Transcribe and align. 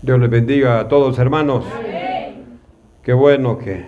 Dios 0.00 0.20
les 0.20 0.30
bendiga 0.30 0.78
a 0.78 0.86
todos 0.86 1.18
hermanos. 1.18 1.64
Qué 3.02 3.12
bueno 3.12 3.58
que 3.58 3.84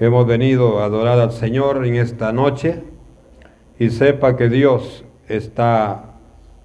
hemos 0.00 0.26
venido 0.26 0.80
a 0.80 0.86
adorar 0.86 1.20
al 1.20 1.30
Señor 1.32 1.84
en 1.84 1.96
esta 1.96 2.32
noche 2.32 2.82
y 3.78 3.90
sepa 3.90 4.34
que 4.36 4.48
Dios 4.48 5.04
está 5.28 6.14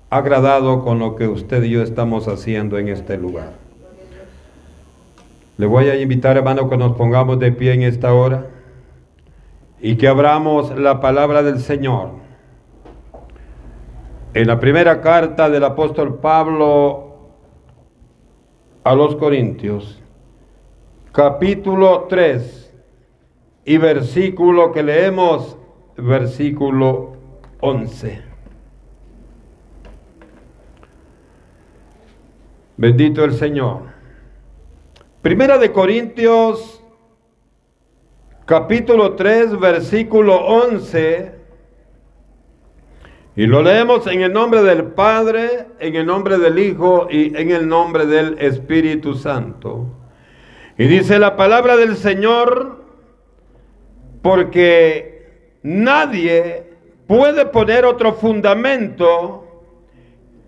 agradado 0.10 0.86
con 0.86 1.00
lo 1.00 1.18
que 1.18 1.28
usted 1.28 1.64
y 1.64 1.72
yo 1.72 1.82
estamos 1.82 2.30
haciendo 2.30 2.78
en 2.78 2.88
este 2.88 3.18
lugar. 3.18 3.52
Le 5.58 5.66
voy 5.66 5.90
a 5.90 6.00
invitar, 6.00 6.38
hermano, 6.38 6.70
que 6.70 6.78
nos 6.78 6.96
pongamos 6.96 7.40
de 7.40 7.52
pie 7.52 7.74
en 7.74 7.84
esta 7.84 8.14
hora 8.14 8.48
y 9.82 9.98
que 9.98 10.08
abramos 10.08 10.74
la 10.80 11.02
palabra 11.02 11.44
del 11.44 11.60
Señor. 11.60 12.12
En 14.34 14.48
la 14.48 14.62
primera 14.62 15.02
carta 15.02 15.50
del 15.50 15.66
apóstol 15.66 16.20
Pablo 16.20 17.13
a 18.84 18.96
los 18.96 19.16
Corintios, 19.16 20.02
capítulo 21.12 22.08
3 22.10 22.74
y 23.66 23.78
versículo 23.78 24.72
que 24.72 24.84
leemos, 24.84 25.58
versículo 25.96 27.14
11. 27.62 28.22
Bendito 32.76 33.24
el 33.24 33.34
Señor. 33.34 33.84
Primera 35.22 35.58
de 35.58 35.72
Corintios, 35.72 36.84
capítulo 38.46 39.14
3, 39.14 39.58
versículo 39.60 40.36
11. 40.46 41.43
Y 43.36 43.48
lo 43.48 43.64
leemos 43.64 44.06
en 44.06 44.22
el 44.22 44.32
nombre 44.32 44.62
del 44.62 44.86
Padre, 44.92 45.66
en 45.80 45.96
el 45.96 46.06
nombre 46.06 46.38
del 46.38 46.60
Hijo 46.60 47.08
y 47.10 47.36
en 47.36 47.50
el 47.50 47.68
nombre 47.68 48.06
del 48.06 48.38
Espíritu 48.38 49.16
Santo. 49.16 49.88
Y 50.78 50.86
dice 50.86 51.18
la 51.18 51.36
palabra 51.36 51.76
del 51.76 51.96
Señor, 51.96 52.84
porque 54.22 55.50
nadie 55.64 56.74
puede 57.08 57.48
poner 57.48 57.86
otro 57.86 58.14
fundamento 58.14 59.64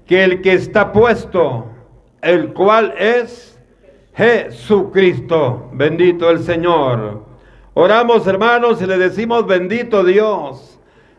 que 0.06 0.24
el 0.24 0.42
que 0.42 0.54
está 0.54 0.92
puesto, 0.92 1.66
el 2.22 2.54
cual 2.54 2.94
es 3.00 3.60
Jesucristo. 4.14 5.72
Bendito 5.74 6.30
el 6.30 6.40
Señor. 6.40 7.26
Oramos 7.74 8.28
hermanos 8.28 8.80
y 8.80 8.86
le 8.86 9.00
decimos 9.00 9.48
bendito 9.48 10.04
Dios 10.04 10.75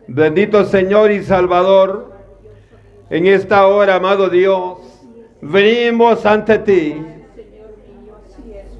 Bendito 0.09 0.65
Señor 0.65 1.11
y 1.11 1.25
Salvador, 1.25 2.13
en 3.11 3.27
esta 3.27 3.67
hora, 3.67 3.97
amado 3.97 4.29
Dios, 4.29 4.79
venimos 5.41 6.25
ante 6.25 6.59
ti, 6.61 7.03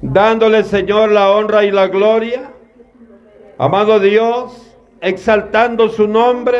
dándole, 0.01 0.63
Señor, 0.63 1.11
la 1.11 1.31
honra 1.31 1.65
y 1.65 1.71
la 1.71 1.87
gloria. 1.87 2.51
Amado 3.57 3.99
Dios, 3.99 4.73
exaltando 5.01 5.89
su 5.89 6.07
nombre, 6.07 6.59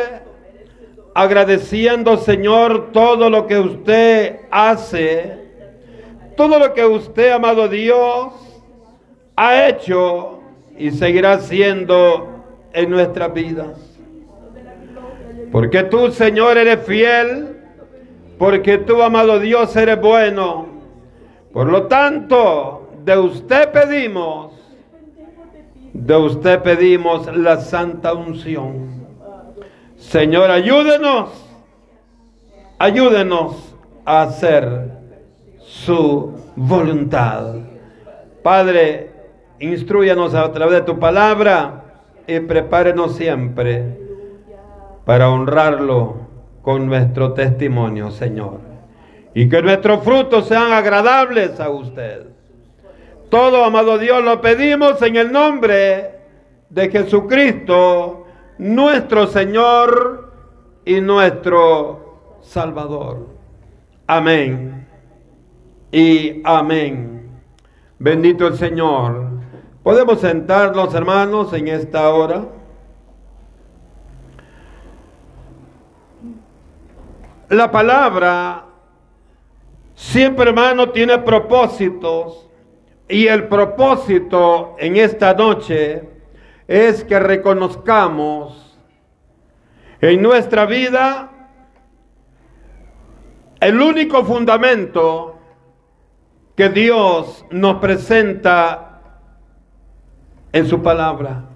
agradeciendo, 1.14 2.18
Señor, 2.18 2.92
todo 2.92 3.30
lo 3.30 3.46
que 3.46 3.58
usted 3.58 4.40
hace, 4.50 5.46
todo 6.36 6.58
lo 6.58 6.74
que 6.74 6.84
usted, 6.84 7.30
amado 7.30 7.68
Dios, 7.68 8.34
ha 9.34 9.68
hecho 9.68 10.40
y 10.76 10.90
seguirá 10.90 11.32
haciendo 11.32 12.44
en 12.72 12.90
nuestras 12.90 13.32
vidas. 13.32 13.87
Porque 15.50 15.84
tú, 15.84 16.10
Señor, 16.10 16.58
eres 16.58 16.84
fiel. 16.84 17.56
Porque 18.38 18.78
tú, 18.78 19.02
amado 19.02 19.40
Dios, 19.40 19.74
eres 19.76 20.00
bueno. 20.00 20.66
Por 21.52 21.68
lo 21.70 21.84
tanto, 21.84 22.90
de 23.04 23.18
usted 23.18 23.70
pedimos, 23.70 24.52
de 25.92 26.16
usted 26.16 26.60
pedimos 26.60 27.34
la 27.36 27.56
santa 27.56 28.12
unción. 28.12 29.06
Señor, 29.96 30.50
ayúdenos, 30.50 31.30
ayúdenos 32.78 33.74
a 34.04 34.22
hacer 34.22 34.92
su 35.58 36.32
voluntad. 36.54 37.56
Padre, 38.42 39.10
instruyanos 39.58 40.34
a 40.34 40.52
través 40.52 40.80
de 40.80 40.82
tu 40.82 40.98
palabra 40.98 42.02
y 42.26 42.38
prepárenos 42.40 43.16
siempre 43.16 44.07
para 45.08 45.30
honrarlo 45.30 46.16
con 46.60 46.84
nuestro 46.84 47.32
testimonio, 47.32 48.10
Señor. 48.10 48.60
Y 49.32 49.48
que 49.48 49.62
nuestros 49.62 50.04
frutos 50.04 50.46
sean 50.46 50.70
agradables 50.70 51.58
a 51.60 51.70
usted. 51.70 52.26
Todo, 53.30 53.64
amado 53.64 53.96
Dios, 53.96 54.22
lo 54.22 54.42
pedimos 54.42 55.00
en 55.00 55.16
el 55.16 55.32
nombre 55.32 56.10
de 56.68 56.90
Jesucristo, 56.90 58.26
nuestro 58.58 59.26
Señor 59.28 60.30
y 60.84 61.00
nuestro 61.00 62.36
Salvador. 62.42 63.28
Amén. 64.06 64.86
Y 65.90 66.42
amén. 66.44 67.30
Bendito 67.98 68.46
el 68.46 68.58
Señor. 68.58 69.30
Podemos 69.82 70.20
sentarnos, 70.20 70.92
hermanos, 70.92 71.54
en 71.54 71.68
esta 71.68 72.10
hora. 72.10 72.57
La 77.48 77.70
palabra 77.70 78.66
siempre, 79.94 80.50
hermano, 80.50 80.90
tiene 80.90 81.18
propósitos. 81.18 82.46
Y 83.08 83.26
el 83.26 83.48
propósito 83.48 84.76
en 84.78 84.96
esta 84.96 85.32
noche 85.32 86.08
es 86.66 87.02
que 87.04 87.18
reconozcamos 87.18 88.78
en 90.02 90.20
nuestra 90.20 90.66
vida 90.66 91.30
el 93.60 93.80
único 93.80 94.24
fundamento 94.24 95.38
que 96.54 96.68
Dios 96.68 97.46
nos 97.50 97.76
presenta 97.76 99.00
en 100.52 100.66
su 100.66 100.82
palabra. 100.82 101.46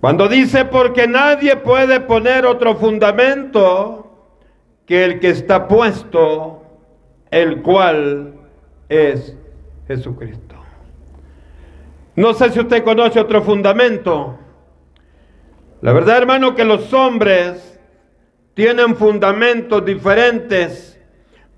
Cuando 0.00 0.28
dice, 0.28 0.64
porque 0.64 1.06
nadie 1.06 1.56
puede 1.56 2.00
poner 2.00 2.46
otro 2.46 2.74
fundamento 2.74 4.05
que 4.86 5.04
el 5.04 5.20
que 5.20 5.30
está 5.30 5.66
puesto, 5.66 6.62
el 7.30 7.60
cual 7.62 8.34
es 8.88 9.36
Jesucristo. 9.88 10.54
No 12.14 12.32
sé 12.32 12.50
si 12.50 12.60
usted 12.60 12.82
conoce 12.84 13.20
otro 13.20 13.42
fundamento. 13.42 14.38
La 15.82 15.92
verdad, 15.92 16.18
hermano, 16.18 16.54
que 16.54 16.64
los 16.64 16.92
hombres 16.94 17.78
tienen 18.54 18.96
fundamentos 18.96 19.84
diferentes, 19.84 20.98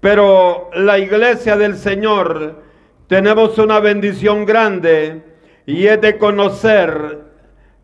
pero 0.00 0.70
la 0.74 0.98
iglesia 0.98 1.56
del 1.56 1.76
Señor 1.76 2.62
tenemos 3.06 3.56
una 3.58 3.78
bendición 3.78 4.44
grande 4.44 5.22
y 5.64 5.86
es 5.86 6.00
de 6.00 6.18
conocer 6.18 7.20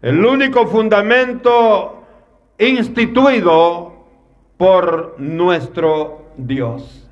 el 0.03 0.25
único 0.25 0.67
fundamento 0.67 2.03
instituido 2.59 3.94
por 4.65 5.17
nuestro 5.19 6.23
Dios. 6.39 7.07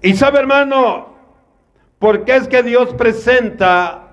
Y 0.00 0.14
sabe 0.14 0.38
hermano, 0.38 1.08
¿por 1.98 2.24
qué 2.24 2.36
es 2.36 2.48
que 2.48 2.62
Dios 2.62 2.94
presenta 2.94 4.08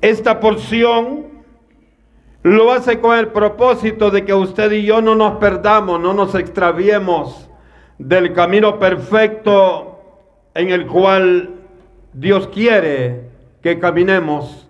esta 0.00 0.40
porción? 0.40 1.26
Lo 2.42 2.72
hace 2.72 2.98
con 2.98 3.16
el 3.16 3.28
propósito 3.28 4.10
de 4.10 4.24
que 4.24 4.34
usted 4.34 4.72
y 4.72 4.82
yo 4.82 5.00
no 5.00 5.14
nos 5.14 5.36
perdamos, 5.36 6.00
no 6.00 6.12
nos 6.14 6.34
extraviemos 6.34 7.48
del 7.96 8.32
camino 8.32 8.80
perfecto 8.80 10.00
en 10.54 10.70
el 10.70 10.88
cual 10.88 11.60
Dios 12.12 12.48
quiere 12.48 13.30
que 13.62 13.78
caminemos. 13.78 14.68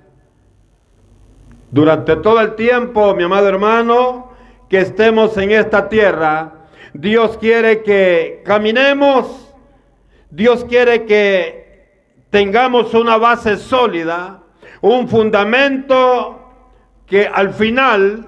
Durante 1.71 2.17
todo 2.17 2.39
el 2.43 2.55
tiempo, 2.55 3.15
mi 3.15 3.23
amado 3.23 3.49
hermano, 3.49 4.26
que 4.69 4.79
estemos 4.79 5.37
en 5.37 5.53
esta 5.53 5.89
tierra, 5.89 6.53
Dios 6.93 7.37
quiere 7.39 7.83
que 7.83 8.43
caminemos, 8.45 9.55
Dios 10.31 10.65
quiere 10.65 11.05
que 11.05 11.67
tengamos 12.31 12.95
una 12.95 13.17
base 13.17 13.57
sólida, 13.57 14.43
un 14.81 15.09
fundamento 15.09 16.41
que 17.07 17.27
al 17.27 17.55
final 17.55 18.27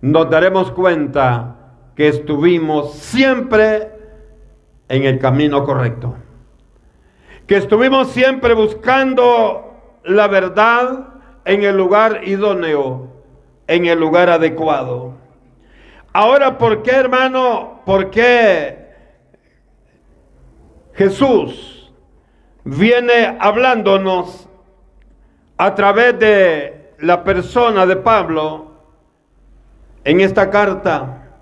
nos 0.00 0.30
daremos 0.30 0.70
cuenta 0.72 1.56
que 1.94 2.08
estuvimos 2.08 2.94
siempre 2.94 3.90
en 4.88 5.04
el 5.04 5.18
camino 5.18 5.64
correcto, 5.64 6.16
que 7.46 7.56
estuvimos 7.56 8.08
siempre 8.08 8.54
buscando 8.54 10.00
la 10.04 10.26
verdad 10.28 11.08
en 11.44 11.62
el 11.62 11.76
lugar 11.76 12.22
idóneo 12.24 13.11
en 13.72 13.86
el 13.86 13.98
lugar 13.98 14.28
adecuado. 14.28 15.14
Ahora, 16.12 16.58
¿por 16.58 16.82
qué, 16.82 16.90
hermano? 16.90 17.80
¿Por 17.86 18.10
qué 18.10 18.82
Jesús 20.94 21.90
viene 22.64 23.36
hablándonos 23.40 24.48
a 25.56 25.74
través 25.74 26.18
de 26.18 26.94
la 26.98 27.24
persona 27.24 27.86
de 27.86 27.96
Pablo 27.96 28.72
en 30.04 30.20
esta 30.20 30.50
carta. 30.50 31.38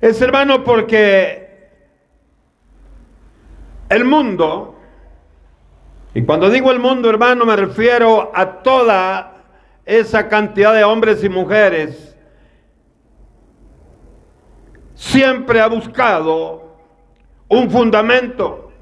Es 0.00 0.20
hermano 0.20 0.62
porque 0.62 1.70
el 3.88 4.04
mundo, 4.04 4.76
y 6.14 6.22
cuando 6.22 6.50
digo 6.50 6.70
el 6.70 6.78
mundo 6.78 7.08
hermano 7.08 7.44
me 7.44 7.56
refiero 7.56 8.30
a 8.34 8.62
toda 8.62 9.35
esa 9.86 10.28
cantidad 10.28 10.74
de 10.74 10.82
hombres 10.82 11.22
y 11.22 11.28
mujeres, 11.28 12.16
siempre 14.94 15.60
ha 15.60 15.68
buscado 15.68 16.76
un 17.48 17.70
fundamento, 17.70 18.72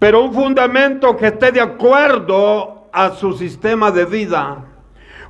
pero 0.00 0.24
un 0.24 0.34
fundamento 0.34 1.16
que 1.16 1.28
esté 1.28 1.52
de 1.52 1.60
acuerdo 1.60 2.88
a 2.92 3.10
su 3.10 3.32
sistema 3.34 3.92
de 3.92 4.04
vida. 4.04 4.64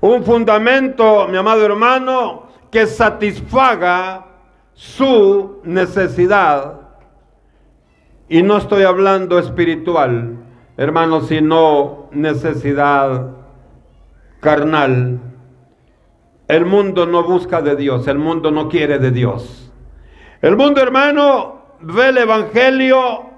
Un 0.00 0.25
fundamento, 0.25 1.28
mi 1.28 1.37
amado 1.37 1.64
hermano, 1.64 2.49
que 2.70 2.87
satisfaga 2.87 4.26
su 4.72 5.60
necesidad. 5.62 6.81
Y 8.28 8.43
no 8.43 8.56
estoy 8.56 8.82
hablando 8.84 9.38
espiritual, 9.38 10.38
hermano, 10.76 11.20
sino 11.20 12.08
necesidad 12.10 13.44
carnal. 14.44 15.19
El 16.46 16.67
mundo 16.67 17.06
no 17.06 17.25
busca 17.25 17.62
de 17.62 17.75
Dios, 17.75 18.06
el 18.06 18.19
mundo 18.19 18.50
no 18.50 18.69
quiere 18.69 18.99
de 18.99 19.11
Dios. 19.11 19.73
El 20.43 20.56
mundo, 20.56 20.82
hermano, 20.82 21.62
ve 21.81 22.11
el 22.11 22.19
Evangelio 22.19 23.31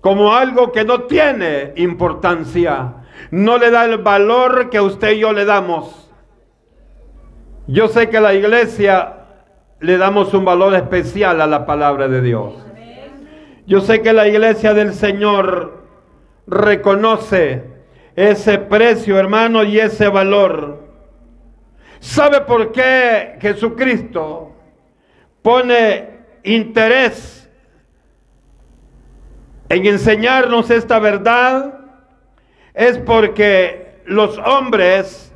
como 0.00 0.34
algo 0.34 0.72
que 0.72 0.84
no 0.84 1.02
tiene 1.02 1.74
importancia. 1.76 2.94
No 3.30 3.58
le 3.58 3.70
da 3.70 3.84
el 3.84 3.98
valor 3.98 4.70
que 4.70 4.80
usted 4.80 5.12
y 5.12 5.20
yo 5.20 5.34
le 5.34 5.44
damos. 5.44 6.10
Yo 7.66 7.88
sé 7.88 8.08
que 8.08 8.20
la 8.20 8.32
iglesia 8.32 9.26
le 9.80 9.98
damos 9.98 10.32
un 10.32 10.46
valor 10.46 10.74
especial 10.74 11.42
a 11.42 11.46
la 11.46 11.66
palabra 11.66 12.08
de 12.08 12.22
Dios. 12.22 12.54
Yo 13.66 13.80
sé 13.80 14.00
que 14.00 14.14
la 14.14 14.26
iglesia 14.26 14.72
del 14.72 14.94
Señor 14.94 15.84
reconoce 16.46 17.73
ese 18.16 18.58
precio, 18.58 19.18
hermano, 19.18 19.64
y 19.64 19.78
ese 19.78 20.08
valor. 20.08 20.84
¿Sabe 22.00 22.42
por 22.42 22.70
qué 22.72 23.36
Jesucristo 23.40 24.52
pone 25.42 26.10
interés 26.42 27.48
en 29.68 29.86
enseñarnos 29.86 30.70
esta 30.70 30.98
verdad? 30.98 31.80
Es 32.74 32.98
porque 32.98 34.02
los 34.04 34.36
hombres 34.38 35.32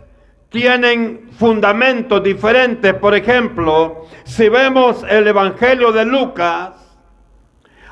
tienen 0.50 1.28
fundamentos 1.38 2.22
diferentes. 2.22 2.92
Por 2.94 3.14
ejemplo, 3.14 4.06
si 4.25 4.48
vemos 4.48 5.04
el 5.08 5.26
Evangelio 5.26 5.92
de 5.92 6.04
Lucas, 6.04 6.72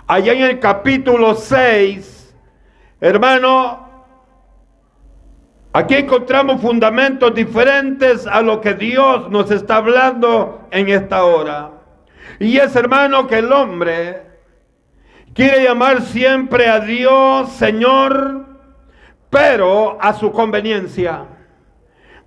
allá 0.06 0.32
en 0.32 0.42
el 0.42 0.60
capítulo 0.60 1.34
6, 1.34 2.34
hermano, 3.00 3.85
aquí 5.76 5.94
encontramos 5.94 6.60
fundamentos 6.62 7.34
diferentes 7.34 8.26
a 8.26 8.40
lo 8.40 8.62
que 8.62 8.72
Dios 8.72 9.28
nos 9.28 9.50
está 9.50 9.76
hablando 9.76 10.66
en 10.70 10.88
esta 10.88 11.24
hora. 11.24 11.70
Y 12.38 12.56
es, 12.56 12.74
hermano, 12.76 13.26
que 13.26 13.36
el 13.38 13.52
hombre 13.52 14.22
quiere 15.34 15.64
llamar 15.64 16.00
siempre 16.00 16.68
a 16.68 16.80
Dios 16.80 17.52
Señor, 17.52 18.46
pero 19.28 19.98
a 20.00 20.14
su 20.14 20.32
conveniencia. 20.32 21.26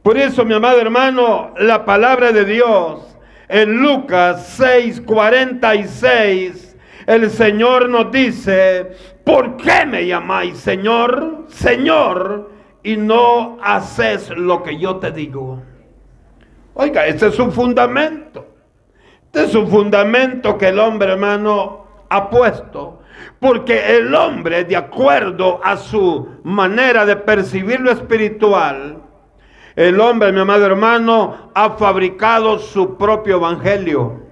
Por 0.03 0.19
eso, 0.19 0.45
mi 0.45 0.53
amado 0.53 0.79
hermano, 0.79 1.55
la 1.57 1.85
palabra 1.85 2.31
de 2.31 2.45
Dios 2.45 3.17
en 3.47 3.81
Lucas 3.81 4.59
6:46, 4.59 6.75
el 7.07 7.31
Señor 7.31 7.89
nos 7.89 8.11
dice, 8.11 8.91
¿por 9.23 9.57
qué 9.57 9.87
me 9.87 10.05
llamáis 10.05 10.59
Señor, 10.59 11.45
Señor, 11.47 12.58
y 12.89 12.97
no 12.97 13.59
haces 13.61 14.31
lo 14.31 14.63
que 14.63 14.79
yo 14.79 14.95
te 14.95 15.11
digo? 15.11 15.61
Oiga, 16.73 17.05
este 17.05 17.27
es 17.27 17.37
un 17.37 17.51
fundamento. 17.51 18.47
Este 19.25 19.43
es 19.43 19.53
un 19.53 19.67
fundamento 19.67 20.57
que 20.57 20.69
el 20.69 20.79
hombre, 20.79 21.11
hermano, 21.11 21.85
ha 22.09 22.31
puesto. 22.31 23.03
Porque 23.39 23.95
el 23.95 24.15
hombre, 24.15 24.63
de 24.63 24.75
acuerdo 24.75 25.61
a 25.63 25.77
su 25.77 26.39
manera 26.43 27.05
de 27.05 27.15
percibir 27.15 27.79
lo 27.79 27.91
espiritual, 27.91 29.03
el 29.75 29.99
hombre, 30.01 30.31
mi 30.31 30.39
amado 30.39 30.65
hermano, 30.65 31.51
ha 31.53 31.69
fabricado 31.71 32.57
su 32.57 32.97
propio 32.97 33.35
evangelio. 33.35 34.23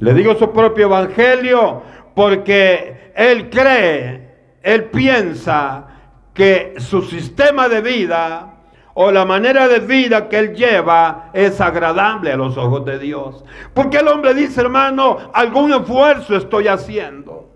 Le 0.00 0.14
digo 0.14 0.34
su 0.36 0.50
propio 0.52 0.86
evangelio 0.86 1.82
porque 2.14 3.12
él 3.14 3.50
cree, 3.50 4.56
él 4.62 4.84
piensa 4.84 5.95
que 6.36 6.74
su 6.78 7.02
sistema 7.02 7.68
de 7.68 7.80
vida 7.80 8.52
o 8.94 9.10
la 9.10 9.24
manera 9.24 9.66
de 9.66 9.80
vida 9.80 10.28
que 10.28 10.38
él 10.38 10.54
lleva 10.54 11.30
es 11.32 11.60
agradable 11.60 12.30
a 12.30 12.36
los 12.36 12.56
ojos 12.56 12.84
de 12.84 13.00
Dios. 13.00 13.44
Porque 13.74 13.98
el 13.98 14.06
hombre 14.06 14.34
dice, 14.34 14.60
hermano, 14.60 15.18
algún 15.32 15.72
esfuerzo 15.72 16.36
estoy 16.36 16.68
haciendo. 16.68 17.50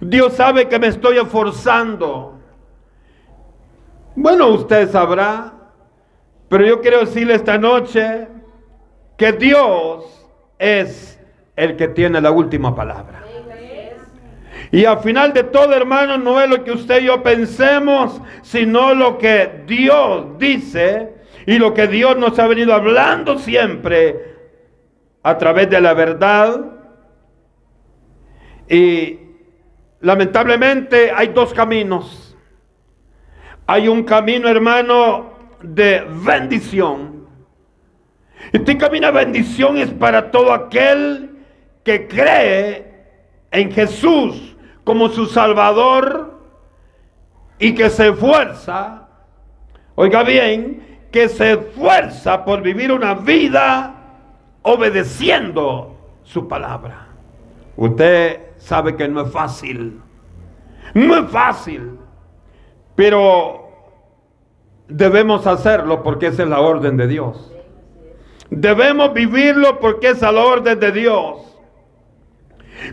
Dios 0.00 0.34
sabe 0.34 0.68
que 0.68 0.78
me 0.78 0.86
estoy 0.86 1.18
esforzando. 1.18 2.38
Bueno, 4.14 4.48
usted 4.48 4.88
sabrá 4.90 5.54
pero 6.54 6.66
yo 6.66 6.80
quiero 6.80 7.00
decirle 7.00 7.34
esta 7.34 7.58
noche 7.58 8.28
que 9.16 9.32
Dios 9.32 10.04
es 10.56 11.20
el 11.56 11.74
que 11.74 11.88
tiene 11.88 12.20
la 12.20 12.30
última 12.30 12.76
palabra. 12.76 13.23
Y 14.74 14.86
al 14.86 14.98
final 14.98 15.32
de 15.32 15.44
todo, 15.44 15.72
hermano, 15.72 16.18
no 16.18 16.40
es 16.40 16.50
lo 16.50 16.64
que 16.64 16.72
usted 16.72 17.00
y 17.00 17.06
yo 17.06 17.22
pensemos, 17.22 18.20
sino 18.42 18.92
lo 18.92 19.18
que 19.18 19.62
Dios 19.68 20.36
dice 20.36 21.14
y 21.46 21.58
lo 21.60 21.72
que 21.72 21.86
Dios 21.86 22.16
nos 22.18 22.36
ha 22.40 22.48
venido 22.48 22.74
hablando 22.74 23.38
siempre 23.38 24.34
a 25.22 25.38
través 25.38 25.70
de 25.70 25.80
la 25.80 25.94
verdad. 25.94 26.60
Y 28.68 29.20
lamentablemente 30.00 31.12
hay 31.14 31.28
dos 31.28 31.54
caminos. 31.54 32.36
Hay 33.68 33.86
un 33.86 34.02
camino, 34.02 34.48
hermano, 34.48 35.34
de 35.62 36.04
bendición. 36.26 37.28
Este 38.50 38.76
camino 38.76 39.06
de 39.06 39.12
bendición 39.12 39.76
es 39.78 39.90
para 39.90 40.32
todo 40.32 40.52
aquel 40.52 41.30
que 41.84 42.08
cree 42.08 42.92
en 43.52 43.70
Jesús 43.70 44.53
como 44.84 45.08
su 45.08 45.26
Salvador 45.26 46.38
y 47.58 47.74
que 47.74 47.90
se 47.90 48.08
esfuerza, 48.08 49.08
oiga 49.94 50.22
bien, 50.22 51.06
que 51.10 51.28
se 51.28 51.52
esfuerza 51.52 52.44
por 52.44 52.62
vivir 52.62 52.92
una 52.92 53.14
vida 53.14 53.94
obedeciendo 54.62 55.96
su 56.22 56.46
palabra. 56.48 57.08
Usted 57.76 58.40
sabe 58.58 58.96
que 58.96 59.08
no 59.08 59.22
es 59.22 59.32
fácil, 59.32 60.00
no 60.94 61.16
es 61.16 61.30
fácil, 61.30 61.98
pero 62.94 63.68
debemos 64.88 65.46
hacerlo 65.46 66.02
porque 66.02 66.28
esa 66.28 66.42
es 66.42 66.48
la 66.48 66.60
orden 66.60 66.96
de 66.96 67.06
Dios. 67.06 67.52
Debemos 68.50 69.12
vivirlo 69.12 69.80
porque 69.80 70.10
es 70.10 70.20
la 70.20 70.30
orden 70.30 70.78
de 70.78 70.92
Dios. 70.92 71.53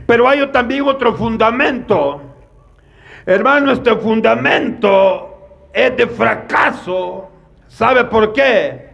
Pero 0.06 0.28
hay 0.28 0.46
también 0.52 0.84
otro 0.84 1.14
fundamento. 1.14 2.22
Hermano, 3.26 3.72
este 3.72 3.96
fundamento 3.96 5.70
es 5.74 5.96
de 5.96 6.08
fracaso. 6.08 7.30
¿Sabe 7.68 8.06
por 8.06 8.34
qué? 8.34 8.90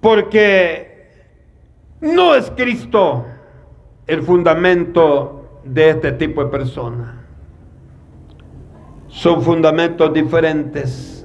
Porque 0.00 1.08
no 2.00 2.34
es 2.34 2.50
Cristo 2.56 3.26
el 4.06 4.22
fundamento 4.22 5.60
de 5.64 5.90
este 5.90 6.12
tipo 6.12 6.44
de 6.44 6.50
personas. 6.50 7.16
Son 9.08 9.42
fundamentos 9.42 10.12
diferentes 10.12 11.20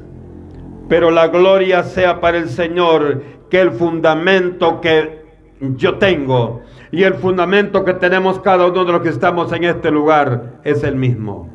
pero 0.88 1.12
la 1.12 1.28
gloria 1.28 1.84
sea 1.84 2.22
para 2.22 2.38
el 2.38 2.50
Señor, 2.50 3.24
que 3.50 3.62
el 3.62 3.72
fundamento 3.72 4.82
que 4.82 5.26
yo 5.60 5.98
tengo 5.98 6.62
y 6.96 7.04
el 7.04 7.16
fundamento 7.16 7.84
que 7.84 7.94
tenemos 7.94 8.40
cada 8.40 8.68
uno 8.68 8.86
de 8.86 8.94
los 8.94 9.02
que 9.02 9.10
estamos 9.10 9.52
en 9.52 9.66
este 9.66 9.92
lugar 9.92 10.62
es 10.64 10.82
el 10.82 10.96
mismo. 10.96 11.50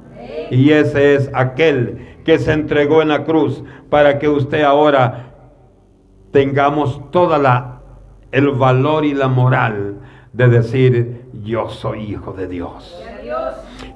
Y 0.51 0.71
ese 0.73 1.15
es 1.15 1.31
aquel 1.33 2.19
que 2.27 2.39
se 2.39 2.53
entregó 2.53 3.01
en 3.01 3.09
la 3.09 3.25
cruz 3.25 3.65
para 3.89 4.19
que 4.19 4.29
usted 4.29 4.61
ahora 4.61 5.33
tengamos 6.31 7.11
toda 7.11 7.39
la 7.39 7.81
el 8.33 8.51
valor 8.51 9.07
y 9.07 9.15
la 9.15 9.29
moral 9.29 10.01
de 10.35 10.49
decir 10.49 11.23
yo 11.43 11.71
soy 11.71 12.03
hijo 12.03 12.35
de 12.35 12.47
Dios. 12.47 13.03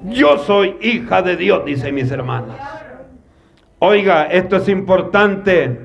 Yo 0.03 0.39
soy 0.39 0.77
hija 0.81 1.21
de 1.21 1.37
Dios, 1.37 1.63
dicen 1.63 1.93
mis 1.93 2.09
hermanas. 2.09 2.57
Oiga, 3.77 4.23
esto 4.23 4.55
es 4.55 4.67
importante. 4.67 5.84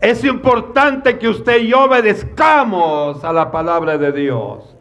Es 0.00 0.24
importante 0.24 1.18
que 1.18 1.28
usted 1.28 1.62
y 1.62 1.68
yo 1.68 1.84
obedezcamos 1.84 3.24
a 3.24 3.32
la 3.32 3.50
palabra 3.50 3.98
de 3.98 4.12
Dios. 4.12 4.74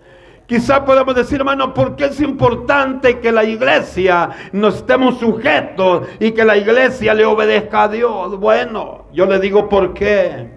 Quizá 0.46 0.84
podemos 0.84 1.15
decir, 1.15 1.39
hermano, 1.39 1.74
¿por 1.74 1.96
qué 1.96 2.05
es 2.05 2.20
importante 2.20 3.20
que 3.20 3.32
la 3.32 3.46
iglesia 3.46 4.29
nos 4.51 4.75
estemos 4.75 5.17
sujetos 5.17 6.08
y 6.20 6.32
que 6.32 6.43
la 6.43 6.58
iglesia 6.58 7.13
le 7.13 7.25
obedezca 7.25 7.84
a 7.84 7.88
Dios? 7.88 8.38
Bueno, 8.38 9.05
yo 9.13 9.25
le 9.25 9.39
digo 9.39 9.70
por 9.70 9.93
qué. 9.93 10.50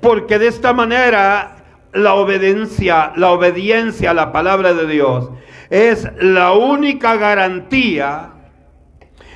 Porque 0.00 0.38
de 0.38 0.46
esta 0.46 0.72
manera 0.72 1.56
la 1.92 2.14
obediencia, 2.14 3.12
la 3.16 3.32
obediencia 3.32 4.12
a 4.12 4.14
la 4.14 4.30
palabra 4.30 4.72
de 4.72 4.86
Dios 4.86 5.30
es 5.70 6.08
la 6.20 6.52
única 6.52 7.16
garantía, 7.16 8.30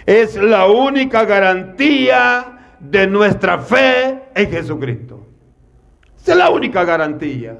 es 0.06 0.36
la 0.36 0.66
única 0.66 1.24
garantía 1.24 2.61
de 2.82 3.06
nuestra 3.06 3.58
fe 3.58 4.24
en 4.34 4.50
Jesucristo. 4.50 5.24
es 6.26 6.36
la 6.36 6.50
única 6.50 6.84
garantía. 6.84 7.58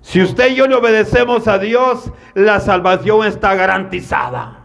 Si 0.00 0.22
usted 0.22 0.52
y 0.52 0.54
yo 0.54 0.66
le 0.66 0.76
obedecemos 0.76 1.46
a 1.48 1.58
Dios, 1.58 2.10
la 2.34 2.60
salvación 2.60 3.26
está 3.26 3.54
garantizada. 3.54 4.56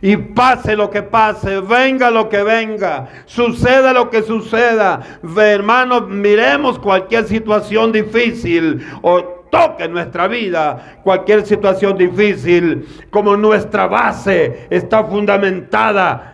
Y 0.00 0.16
pase 0.16 0.76
lo 0.76 0.90
que 0.90 1.02
pase, 1.02 1.60
venga 1.60 2.10
lo 2.10 2.28
que 2.28 2.42
venga, 2.42 3.08
suceda 3.24 3.92
lo 3.92 4.10
que 4.10 4.22
suceda. 4.22 5.00
Hermanos, 5.36 6.08
miremos 6.08 6.78
cualquier 6.78 7.24
situación 7.24 7.92
difícil 7.92 8.86
o 9.00 9.22
toque 9.50 9.88
nuestra 9.88 10.28
vida, 10.28 10.98
cualquier 11.02 11.46
situación 11.46 11.96
difícil, 11.96 12.86
como 13.10 13.36
nuestra 13.36 13.86
base 13.86 14.66
está 14.68 15.04
fundamentada 15.04 16.33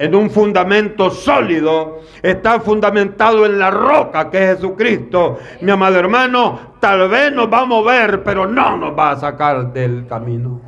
en 0.00 0.14
un 0.14 0.30
fundamento 0.30 1.10
sólido, 1.10 2.00
está 2.22 2.58
fundamentado 2.58 3.44
en 3.44 3.58
la 3.58 3.70
roca 3.70 4.30
que 4.30 4.38
es 4.38 4.56
Jesucristo. 4.56 5.38
Mi 5.60 5.70
amado 5.70 5.98
hermano, 5.98 6.76
tal 6.80 7.06
vez 7.10 7.30
nos 7.34 7.52
va 7.52 7.60
a 7.60 7.64
mover, 7.66 8.22
pero 8.22 8.46
no 8.46 8.78
nos 8.78 8.98
va 8.98 9.10
a 9.10 9.16
sacar 9.16 9.74
del 9.74 10.06
camino. 10.06 10.62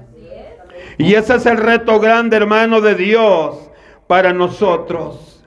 Y 0.99 1.15
ese 1.15 1.37
es 1.37 1.47
el 1.47 1.57
reto 1.57 1.99
grande, 1.99 2.37
hermano, 2.37 2.83
de 2.83 2.95
Dios 2.95 3.71
para 4.07 4.35
nosotros. 4.35 5.43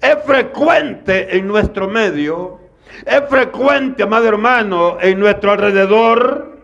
Es 0.00 0.16
frecuente 0.24 1.36
en 1.36 1.46
nuestro 1.46 1.86
medio, 1.86 2.58
es 3.06 3.22
frecuente, 3.28 4.02
amado 4.02 4.26
hermano, 4.26 4.96
en 5.00 5.20
nuestro 5.20 5.52
alrededor, 5.52 6.58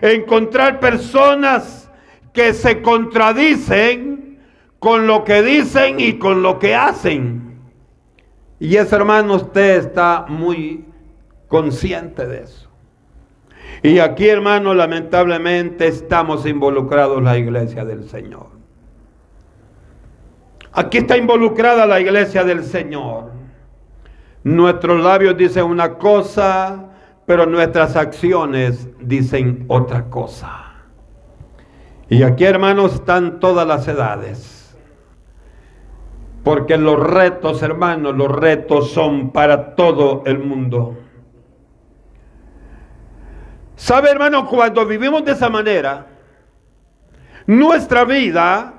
encontrar 0.00 0.78
personas 0.78 1.90
que 2.32 2.54
se 2.54 2.80
contradicen 2.80 4.25
con 4.78 5.06
lo 5.06 5.24
que 5.24 5.42
dicen 5.42 6.00
y 6.00 6.18
con 6.18 6.42
lo 6.42 6.58
que 6.58 6.74
hacen. 6.74 7.60
Y 8.58 8.76
ese 8.76 8.96
hermano, 8.96 9.34
usted 9.34 9.76
está 9.78 10.26
muy 10.28 10.84
consciente 11.48 12.26
de 12.26 12.42
eso. 12.44 12.68
Y 13.82 13.98
aquí, 13.98 14.28
hermano, 14.28 14.74
lamentablemente 14.74 15.86
estamos 15.86 16.46
involucrados 16.46 17.22
la 17.22 17.36
iglesia 17.36 17.84
del 17.84 18.08
Señor. 18.08 18.48
Aquí 20.72 20.98
está 20.98 21.16
involucrada 21.16 21.86
la 21.86 22.00
iglesia 22.00 22.44
del 22.44 22.64
Señor. 22.64 23.30
Nuestros 24.44 25.02
labios 25.02 25.36
dicen 25.36 25.64
una 25.64 25.94
cosa, 25.94 26.90
pero 27.26 27.46
nuestras 27.46 27.96
acciones 27.96 28.88
dicen 29.00 29.64
otra 29.68 30.04
cosa. 30.08 30.66
Y 32.08 32.22
aquí, 32.22 32.44
hermanos, 32.44 32.94
están 32.94 33.40
todas 33.40 33.66
las 33.66 33.88
edades. 33.88 34.55
Porque 36.46 36.78
los 36.78 37.00
retos, 37.00 37.60
hermanos, 37.60 38.14
los 38.14 38.30
retos 38.30 38.92
son 38.92 39.32
para 39.32 39.74
todo 39.74 40.22
el 40.26 40.38
mundo. 40.38 40.96
¿Sabe, 43.74 44.10
hermano? 44.10 44.46
Cuando 44.46 44.86
vivimos 44.86 45.24
de 45.24 45.32
esa 45.32 45.48
manera, 45.48 46.06
nuestra 47.48 48.04
vida 48.04 48.74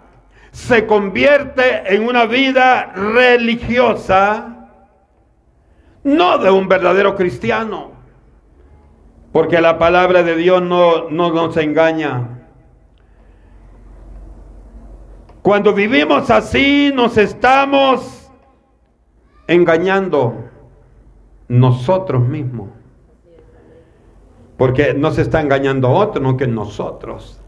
se 0.50 0.86
convierte 0.86 1.94
en 1.94 2.08
una 2.08 2.26
vida 2.26 2.94
religiosa, 2.96 4.70
no 6.06 6.38
de 6.38 6.50
un 6.50 6.70
verdadero 6.70 7.18
cristiano, 7.18 7.92
porque 9.34 9.60
la 9.60 9.78
palabra 9.78 10.24
de 10.24 10.38
Dios 10.38 10.62
no, 10.62 11.10
no 11.10 11.34
nos 11.34 11.58
engaña. 11.58 12.37
Cuando 15.48 15.72
vivimos 15.72 16.30
así, 16.30 16.92
nos 16.94 17.18
estamos 17.18 18.30
engañando 19.48 20.44
nosotros 21.48 22.28
mismos. 22.28 22.72
Porque 24.58 24.94
no 24.94 25.10
se 25.12 25.22
está 25.22 25.40
engañando 25.40 25.90
otro, 25.90 26.22
no 26.22 26.36
que 26.36 26.48
nosotros. 26.48 27.40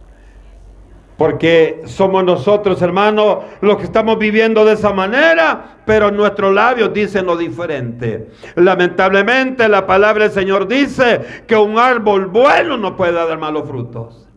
Porque 1.17 1.81
somos 1.87 2.23
nosotros, 2.23 2.81
hermanos, 2.81 3.39
los 3.59 3.75
que 3.75 3.83
estamos 3.83 4.17
viviendo 4.17 4.63
de 4.63 4.75
esa 4.75 4.93
manera, 4.93 5.79
pero 5.85 6.09
nuestros 6.09 6.53
labios 6.53 6.93
dicen 6.93 7.25
lo 7.25 7.35
diferente. 7.35 8.29
Lamentablemente 8.55 9.67
la 9.67 9.85
palabra 9.85 10.23
del 10.23 10.31
Señor 10.31 10.69
dice 10.69 11.43
que 11.45 11.57
un 11.57 11.77
árbol 11.77 12.27
bueno 12.27 12.77
no 12.77 12.95
puede 12.95 13.11
dar 13.11 13.37
malos 13.37 13.67
frutos. 13.67 14.28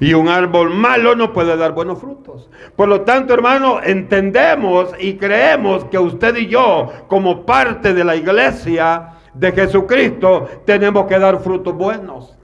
Y 0.00 0.14
un 0.14 0.28
árbol 0.28 0.70
malo 0.70 1.14
no 1.14 1.32
puede 1.32 1.56
dar 1.56 1.72
buenos 1.72 1.98
frutos. 1.98 2.50
Por 2.76 2.88
lo 2.88 3.02
tanto, 3.02 3.34
hermano, 3.34 3.80
entendemos 3.82 4.90
y 4.98 5.14
creemos 5.14 5.84
que 5.86 5.98
usted 5.98 6.36
y 6.36 6.46
yo, 6.46 6.90
como 7.08 7.44
parte 7.44 7.94
de 7.94 8.04
la 8.04 8.16
iglesia, 8.16 9.14
de 9.34 9.52
Jesucristo, 9.52 10.48
tenemos 10.64 11.06
que 11.06 11.18
dar 11.18 11.40
frutos 11.40 11.74
buenos. 11.74 12.36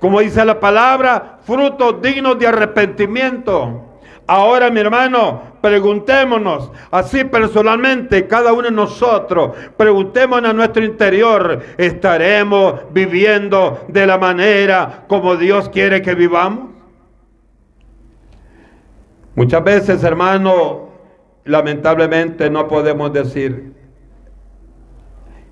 Como 0.00 0.20
dice 0.20 0.44
la 0.44 0.60
palabra, 0.60 1.38
frutos 1.42 2.00
dignos 2.00 2.38
de 2.38 2.46
arrepentimiento. 2.46 3.86
Ahora, 4.26 4.70
mi 4.70 4.78
hermano, 4.78 5.42
preguntémonos, 5.60 6.70
así 6.92 7.24
personalmente, 7.24 8.28
cada 8.28 8.52
uno 8.52 8.62
de 8.62 8.70
nosotros, 8.70 9.56
preguntémonos 9.76 10.50
a 10.50 10.54
nuestro 10.54 10.84
interior, 10.84 11.60
¿estaremos 11.76 12.74
viviendo 12.92 13.84
de 13.88 14.06
la 14.06 14.18
manera 14.18 15.04
como 15.08 15.34
Dios 15.34 15.68
quiere 15.68 16.00
que 16.00 16.14
vivamos? 16.14 16.69
Muchas 19.34 19.62
veces, 19.64 20.02
hermano, 20.04 20.88
lamentablemente 21.44 22.50
no 22.50 22.68
podemos 22.68 23.12
decir, 23.12 23.74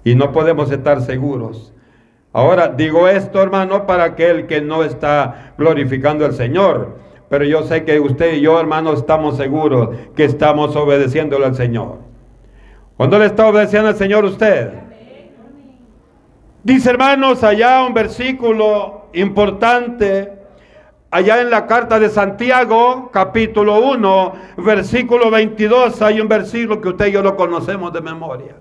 y 0.04 0.14
no 0.14 0.32
podemos 0.32 0.70
estar 0.70 1.02
seguros. 1.02 1.74
Ahora 2.32 2.68
digo 2.68 3.08
esto, 3.08 3.42
hermano, 3.42 3.86
para 3.86 4.04
aquel 4.04 4.46
que 4.46 4.60
no 4.60 4.82
está 4.82 5.52
glorificando 5.58 6.24
al 6.24 6.32
Señor. 6.32 6.98
Pero 7.28 7.44
yo 7.44 7.62
sé 7.64 7.84
que 7.84 8.00
usted 8.00 8.34
y 8.34 8.40
yo, 8.40 8.58
hermano, 8.58 8.94
estamos 8.94 9.36
seguros 9.36 9.90
que 10.16 10.24
estamos 10.24 10.74
obedeciéndole 10.76 11.44
al 11.44 11.54
Señor. 11.54 11.98
¿Cuándo 12.96 13.18
le 13.18 13.26
está 13.26 13.46
obedeciendo 13.48 13.88
al 13.88 13.96
Señor 13.96 14.24
usted? 14.24 14.72
Dice, 16.64 16.90
hermanos, 16.90 17.44
allá 17.44 17.84
un 17.84 17.92
versículo 17.92 19.08
importante, 19.12 20.37
allá 21.10 21.40
en 21.40 21.50
la 21.50 21.66
carta 21.66 21.98
de 21.98 22.08
Santiago, 22.08 23.10
capítulo 23.12 23.80
1, 23.80 24.32
versículo 24.58 25.30
22, 25.30 26.02
hay 26.02 26.20
un 26.20 26.28
versículo 26.28 26.80
que 26.80 26.88
usted 26.88 27.06
y 27.06 27.12
yo 27.12 27.22
lo 27.22 27.36
conocemos 27.36 27.92
de 27.92 28.00
memoria. 28.00 28.56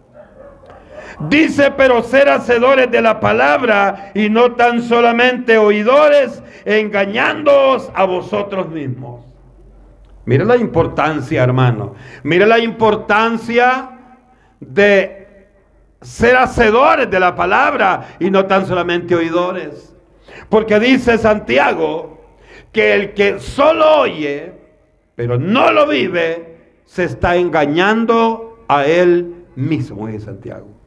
Dice, 1.19 1.71
pero 1.71 2.03
ser 2.03 2.29
hacedores 2.29 2.91
de 2.91 3.01
la 3.01 3.19
palabra 3.19 4.11
y 4.13 4.29
no 4.29 4.53
tan 4.53 4.83
solamente 4.83 5.57
oidores, 5.57 6.43
engañándoos 6.63 7.91
a 7.95 8.05
vosotros 8.05 8.69
mismos. 8.69 9.25
Mire 10.25 10.45
la 10.45 10.57
importancia, 10.57 11.43
hermano. 11.43 11.95
Mire 12.23 12.45
la 12.45 12.59
importancia 12.59 13.89
de 14.59 15.47
ser 16.01 16.35
hacedores 16.35 17.09
de 17.09 17.19
la 17.19 17.35
palabra 17.35 18.09
y 18.19 18.29
no 18.29 18.45
tan 18.45 18.67
solamente 18.67 19.15
oidores. 19.15 19.95
Porque 20.49 20.79
dice 20.79 21.17
Santiago 21.17 22.16
que 22.71 22.93
el 22.93 23.13
que 23.13 23.39
solo 23.39 24.01
oye, 24.01 24.53
pero 25.15 25.37
no 25.37 25.71
lo 25.71 25.87
vive, 25.87 26.57
se 26.85 27.05
está 27.05 27.35
engañando 27.35 28.63
a 28.67 28.85
él 28.85 29.45
mismo, 29.55 30.07
dice 30.07 30.25
Santiago 30.25 30.77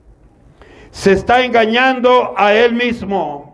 se 0.90 1.12
está 1.12 1.44
engañando 1.44 2.34
a 2.36 2.52
él 2.52 2.74
mismo. 2.74 3.48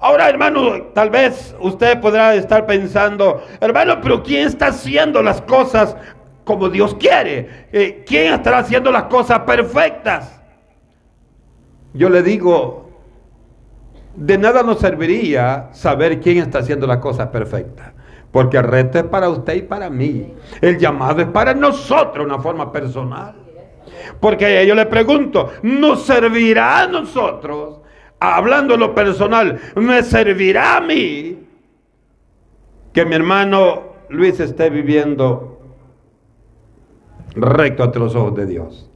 Ahora, 0.00 0.28
hermano, 0.28 0.82
tal 0.94 1.10
vez 1.10 1.54
usted 1.60 2.00
podrá 2.00 2.34
estar 2.34 2.66
pensando, 2.66 3.42
hermano, 3.60 4.00
pero 4.00 4.22
¿quién 4.22 4.46
está 4.46 4.68
haciendo 4.68 5.22
las 5.22 5.42
cosas 5.42 5.96
como 6.44 6.68
Dios 6.68 6.94
quiere? 6.94 7.66
Eh, 7.72 8.04
¿Quién 8.06 8.32
estará 8.32 8.58
haciendo 8.58 8.92
las 8.92 9.04
cosas 9.04 9.40
perfectas? 9.40 10.40
Yo 11.94 12.08
le 12.08 12.22
digo, 12.22 12.87
de 14.18 14.36
nada 14.36 14.62
nos 14.62 14.80
serviría 14.80 15.68
saber 15.72 16.20
quién 16.20 16.38
está 16.38 16.58
haciendo 16.58 16.86
las 16.86 16.98
cosas 16.98 17.28
perfectas. 17.28 17.92
Porque 18.32 18.56
el 18.56 18.64
reto 18.64 18.98
es 18.98 19.04
para 19.04 19.28
usted 19.28 19.54
y 19.54 19.62
para 19.62 19.88
mí. 19.88 20.34
El 20.60 20.78
llamado 20.78 21.22
es 21.22 21.28
para 21.28 21.54
nosotros, 21.54 22.26
una 22.26 22.38
forma 22.38 22.70
personal. 22.72 23.34
Porque 24.20 24.66
yo 24.66 24.74
le 24.74 24.86
pregunto, 24.86 25.50
¿nos 25.62 26.04
servirá 26.04 26.82
a 26.82 26.86
nosotros? 26.88 27.80
Hablando 28.20 28.74
en 28.74 28.80
lo 28.80 28.94
personal, 28.94 29.58
¿me 29.76 30.02
servirá 30.02 30.76
a 30.76 30.80
mí 30.80 31.38
que 32.92 33.04
mi 33.04 33.14
hermano 33.14 33.92
Luis 34.08 34.40
esté 34.40 34.68
viviendo 34.68 35.60
recto 37.36 37.84
ante 37.84 37.98
los 38.00 38.14
ojos 38.16 38.34
de 38.34 38.46
Dios? 38.46 38.90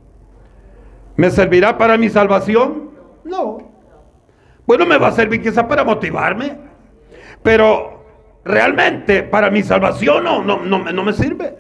¿Me 1.17 1.31
servirá 1.31 1.79
para 1.79 1.97
mi 1.97 2.11
salvación? 2.11 2.91
No. 3.25 3.72
Bueno, 4.67 4.87
me 4.87 4.99
va 4.99 5.09
a 5.09 5.13
servir 5.13 5.43
quizás 5.43 5.65
para 5.65 5.85
motivarme, 5.85 6.57
pero 7.43 8.05
realmente 8.45 9.23
para 9.23 9.51
mi 9.51 9.63
salvación 9.63 10.25
no, 10.25 10.43
no, 10.43 10.59
no, 10.59 10.93
no 10.93 11.03
me 11.03 11.13
sirve. 11.13 11.57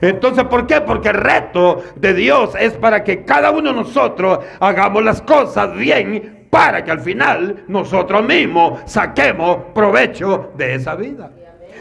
Entonces, 0.00 0.44
¿por 0.44 0.66
qué? 0.66 0.80
Porque 0.80 1.08
el 1.08 1.14
reto 1.14 1.82
de 1.94 2.14
Dios 2.14 2.54
es 2.58 2.74
para 2.74 3.04
que 3.04 3.24
cada 3.24 3.50
uno 3.50 3.70
de 3.70 3.76
nosotros 3.76 4.40
hagamos 4.60 5.04
las 5.04 5.22
cosas 5.22 5.74
bien 5.74 6.46
para 6.50 6.84
que 6.84 6.90
al 6.90 7.00
final 7.00 7.64
nosotros 7.68 8.24
mismos 8.24 8.80
saquemos 8.86 9.58
provecho 9.74 10.52
de 10.56 10.74
esa 10.74 10.94
vida, 10.94 11.30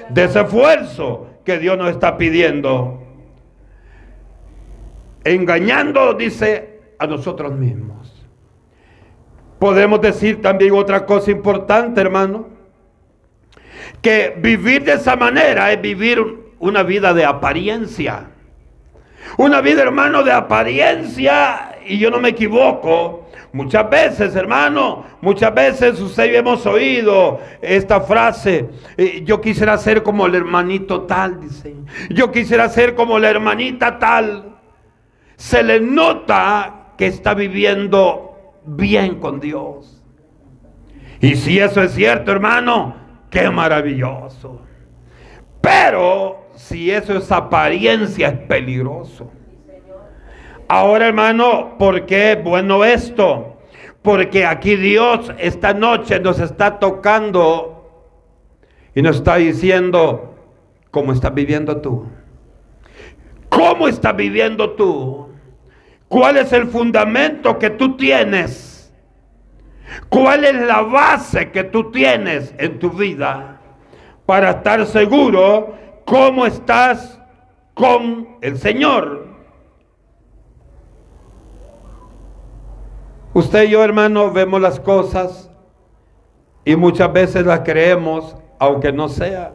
de 0.09 0.23
ese 0.23 0.41
esfuerzo 0.41 1.27
que 1.43 1.57
Dios 1.59 1.77
nos 1.77 1.91
está 1.91 2.17
pidiendo. 2.17 3.01
Engañando, 5.23 6.13
dice, 6.13 6.81
a 6.99 7.07
nosotros 7.07 7.53
mismos. 7.53 8.14
Podemos 9.59 10.01
decir 10.01 10.41
también 10.41 10.73
otra 10.73 11.05
cosa 11.05 11.31
importante, 11.31 12.01
hermano, 12.01 12.47
que 14.01 14.35
vivir 14.37 14.83
de 14.83 14.93
esa 14.93 15.15
manera 15.15 15.71
es 15.71 15.81
vivir 15.81 16.23
una 16.59 16.83
vida 16.83 17.13
de 17.13 17.25
apariencia. 17.25 18.27
Una 19.37 19.61
vida, 19.61 19.81
hermano, 19.81 20.23
de 20.23 20.31
apariencia, 20.31 21.77
y 21.85 21.97
yo 21.97 22.09
no 22.09 22.19
me 22.19 22.29
equivoco. 22.29 23.29
Muchas 23.53 23.89
veces, 23.89 24.35
hermano, 24.35 25.05
muchas 25.21 25.53
veces 25.53 25.99
usted 25.99 26.31
y 26.31 26.35
hemos 26.35 26.65
oído 26.65 27.39
esta 27.61 28.01
frase, 28.01 28.69
eh, 28.97 29.21
yo 29.23 29.39
quisiera 29.39 29.77
ser 29.77 30.03
como 30.03 30.25
el 30.25 30.35
hermanito 30.35 31.03
tal, 31.03 31.39
dice. 31.39 31.73
Yo 32.09 32.31
quisiera 32.31 32.67
ser 32.69 32.95
como 32.95 33.17
la 33.17 33.29
hermanita 33.29 33.97
tal. 33.97 34.57
Se 35.37 35.63
le 35.63 35.79
nota 35.79 36.91
que 36.97 37.07
está 37.07 37.33
viviendo 37.33 38.34
bien 38.65 39.19
con 39.19 39.39
Dios. 39.39 40.01
Y 41.21 41.35
si 41.35 41.59
eso 41.59 41.81
es 41.81 41.93
cierto, 41.93 42.31
hermano, 42.31 42.95
qué 43.29 43.49
maravilloso. 43.49 44.61
Pero 45.61 46.47
si 46.55 46.91
eso 46.91 47.17
es 47.17 47.31
apariencia, 47.31 48.27
es 48.29 48.37
peligroso. 48.39 49.31
Ahora, 50.67 51.07
hermano, 51.07 51.77
¿por 51.77 52.05
qué 52.05 52.39
bueno 52.43 52.83
esto? 52.83 53.57
Porque 54.01 54.45
aquí 54.45 54.75
Dios 54.75 55.31
esta 55.39 55.73
noche 55.73 56.19
nos 56.19 56.39
está 56.39 56.79
tocando 56.79 57.75
y 58.93 59.01
nos 59.01 59.17
está 59.17 59.35
diciendo 59.35 60.35
cómo 60.91 61.11
estás 61.11 61.33
viviendo 61.33 61.81
tú. 61.81 62.05
¿Cómo 63.49 63.87
estás 63.87 64.15
viviendo 64.15 64.71
tú? 64.71 65.24
¿Cuál 66.07 66.37
es 66.37 66.53
el 66.53 66.67
fundamento 66.67 67.57
que 67.57 67.69
tú 67.69 67.97
tienes? 67.97 68.93
¿Cuál 70.09 70.45
es 70.45 70.55
la 70.55 70.81
base 70.81 71.51
que 71.51 71.63
tú 71.63 71.91
tienes 71.91 72.53
en 72.57 72.79
tu 72.79 72.89
vida 72.89 73.59
para 74.25 74.51
estar 74.51 74.85
seguro 74.85 75.75
cómo 76.05 76.45
estás 76.45 77.19
con 77.75 78.37
el 78.41 78.57
Señor. 78.57 79.27
Usted 83.33 83.63
y 83.63 83.69
yo, 83.71 83.83
hermano, 83.83 84.31
vemos 84.31 84.61
las 84.61 84.79
cosas 84.79 85.51
y 86.63 86.75
muchas 86.75 87.11
veces 87.11 87.45
las 87.45 87.59
creemos, 87.59 88.35
aunque 88.57 88.93
no 88.93 89.09
sea. 89.09 89.53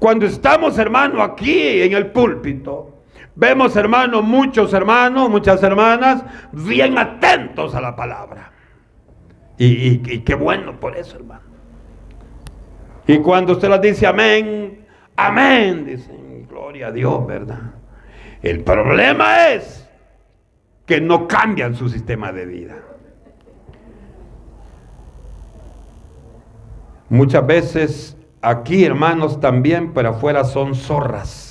Cuando 0.00 0.26
estamos, 0.26 0.76
hermano, 0.76 1.22
aquí 1.22 1.82
en 1.82 1.92
el 1.92 2.10
púlpito, 2.10 2.97
vemos, 3.38 3.74
hermano, 3.76 4.20
muchos 4.20 4.74
hermanos, 4.74 5.30
muchas 5.30 5.62
hermanas, 5.62 6.22
bien 6.52 6.98
atentos 6.98 7.74
a 7.74 7.80
la 7.80 7.96
palabra. 7.96 8.52
Y, 9.56 10.02
y 10.12 10.18
qué 10.20 10.34
bueno 10.34 10.78
por 10.78 10.96
eso, 10.96 11.16
hermano. 11.16 11.42
Y 13.06 13.18
cuando 13.20 13.54
usted 13.54 13.70
las 13.70 13.80
dice 13.80 14.06
amén, 14.06 14.78
Amén, 15.20 15.84
dicen, 15.84 16.46
gloria 16.48 16.86
a 16.86 16.92
Dios, 16.92 17.26
¿verdad? 17.26 17.72
El 18.40 18.62
problema 18.62 19.48
es 19.48 19.84
que 20.86 21.00
no 21.00 21.26
cambian 21.26 21.74
su 21.74 21.88
sistema 21.88 22.30
de 22.30 22.46
vida. 22.46 22.76
Muchas 27.08 27.44
veces 27.44 28.16
aquí, 28.40 28.84
hermanos, 28.84 29.40
también, 29.40 29.92
pero 29.92 30.10
afuera 30.10 30.44
son 30.44 30.76
zorras. 30.76 31.47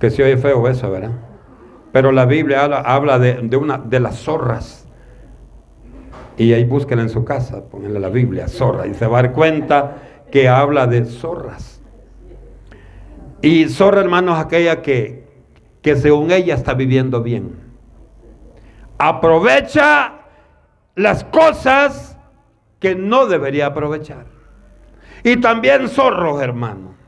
Que 0.00 0.10
se 0.10 0.24
oye 0.24 0.36
feo 0.38 0.66
eso, 0.66 0.90
¿verdad? 0.90 1.12
Pero 1.92 2.12
la 2.12 2.24
Biblia 2.24 2.64
habla, 2.64 3.18
de, 3.18 3.56
una, 3.56 3.78
de 3.78 4.00
las 4.00 4.16
zorras. 4.16 4.86
Y 6.36 6.52
ahí 6.54 6.64
búsquenla 6.64 7.02
en 7.02 7.10
su 7.10 7.24
casa, 7.24 7.68
ponenle 7.68 8.00
la 8.00 8.08
Biblia, 8.08 8.48
zorra, 8.48 8.86
y 8.86 8.94
se 8.94 9.06
va 9.06 9.18
a 9.18 9.22
dar 9.22 9.32
cuenta 9.32 9.96
que 10.30 10.48
habla 10.48 10.86
de 10.86 11.04
zorras. 11.04 11.82
Y 13.42 13.68
zorra, 13.68 14.00
hermanos, 14.00 14.38
aquella 14.38 14.80
que, 14.80 15.26
que 15.82 15.96
según 15.96 16.30
ella 16.30 16.54
está 16.54 16.74
viviendo 16.74 17.22
bien. 17.22 17.56
Aprovecha 18.96 20.20
las 20.94 21.24
cosas 21.24 22.16
que 22.78 22.94
no 22.94 23.26
debería 23.26 23.66
aprovechar. 23.66 24.26
Y 25.22 25.36
también 25.38 25.88
zorros, 25.88 26.40
hermano. 26.40 26.99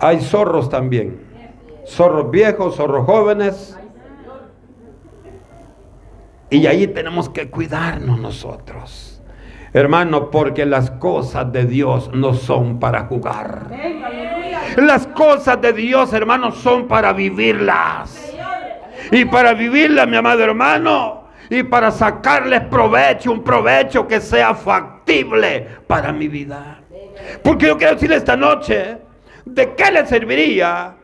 Hay 0.00 0.20
zorros 0.20 0.68
también. 0.68 1.20
Zorros 1.86 2.30
viejos, 2.30 2.76
zorros 2.76 3.06
jóvenes. 3.06 3.78
Y 6.50 6.66
ahí 6.66 6.86
tenemos 6.86 7.28
que 7.28 7.50
cuidarnos 7.50 8.18
nosotros. 8.18 9.22
Hermano, 9.72 10.30
porque 10.30 10.64
las 10.64 10.90
cosas 10.92 11.52
de 11.52 11.66
Dios 11.66 12.10
no 12.14 12.32
son 12.34 12.80
para 12.80 13.04
jugar. 13.04 13.66
Las 14.76 15.06
cosas 15.08 15.60
de 15.60 15.72
Dios, 15.72 16.12
hermano, 16.12 16.52
son 16.52 16.88
para 16.88 17.12
vivirlas. 17.12 18.34
Y 19.10 19.24
para 19.24 19.54
vivirlas, 19.54 20.08
mi 20.08 20.16
amado 20.16 20.42
hermano, 20.42 21.28
y 21.50 21.62
para 21.62 21.90
sacarles 21.90 22.62
provecho, 22.62 23.32
un 23.32 23.42
provecho 23.42 24.06
que 24.06 24.20
sea 24.20 24.54
factible 24.54 25.66
para 25.86 26.12
mi 26.12 26.28
vida. 26.28 26.80
Porque 27.42 27.66
yo 27.66 27.76
quiero 27.76 27.94
decir 27.94 28.12
esta 28.12 28.36
noche, 28.36 28.98
¿de 29.54 29.74
qué 29.74 29.90
le 29.90 30.06
serviría 30.06 30.94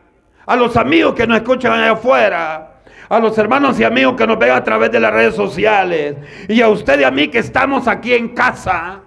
a 0.45 0.55
los 0.55 0.77
amigos 0.77 1.15
que 1.15 1.27
nos 1.27 1.37
escuchan 1.37 1.73
allá 1.73 1.91
afuera? 1.91 2.71
a 3.09 3.19
los 3.19 3.37
hermanos 3.37 3.79
y 3.79 3.83
amigos 3.83 4.15
que 4.15 4.27
nos 4.27 4.39
ven 4.39 4.51
a 4.51 4.63
través 4.63 4.91
de 4.91 4.99
las 4.99 5.13
redes 5.13 5.35
sociales 5.35 6.15
y 6.47 6.61
a 6.61 6.69
usted 6.69 6.99
y 6.99 7.03
a 7.03 7.11
mí 7.11 7.27
que 7.27 7.39
estamos 7.39 7.87
aquí 7.87 8.13
en 8.13 8.29
casa, 8.29 9.01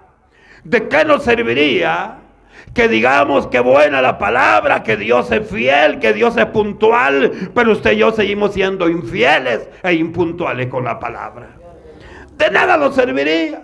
¿de 0.63 0.87
qué 0.87 1.03
nos 1.05 1.23
serviría? 1.23 2.17
Que 2.73 2.87
digamos 2.87 3.47
que 3.47 3.59
buena 3.59 4.01
la 4.01 4.17
palabra, 4.17 4.83
que 4.83 4.95
Dios 4.95 5.31
es 5.31 5.49
fiel, 5.49 5.99
que 5.99 6.13
Dios 6.13 6.37
es 6.37 6.45
puntual, 6.47 7.51
pero 7.53 7.71
usted 7.71 7.93
y 7.93 7.97
yo 7.97 8.11
seguimos 8.11 8.53
siendo 8.53 8.87
infieles 8.89 9.67
e 9.83 9.93
impuntuales 9.93 10.67
con 10.67 10.83
la 10.83 10.99
palabra. 10.99 11.49
De 12.37 12.49
nada 12.51 12.77
nos 12.77 12.95
serviría. 12.95 13.63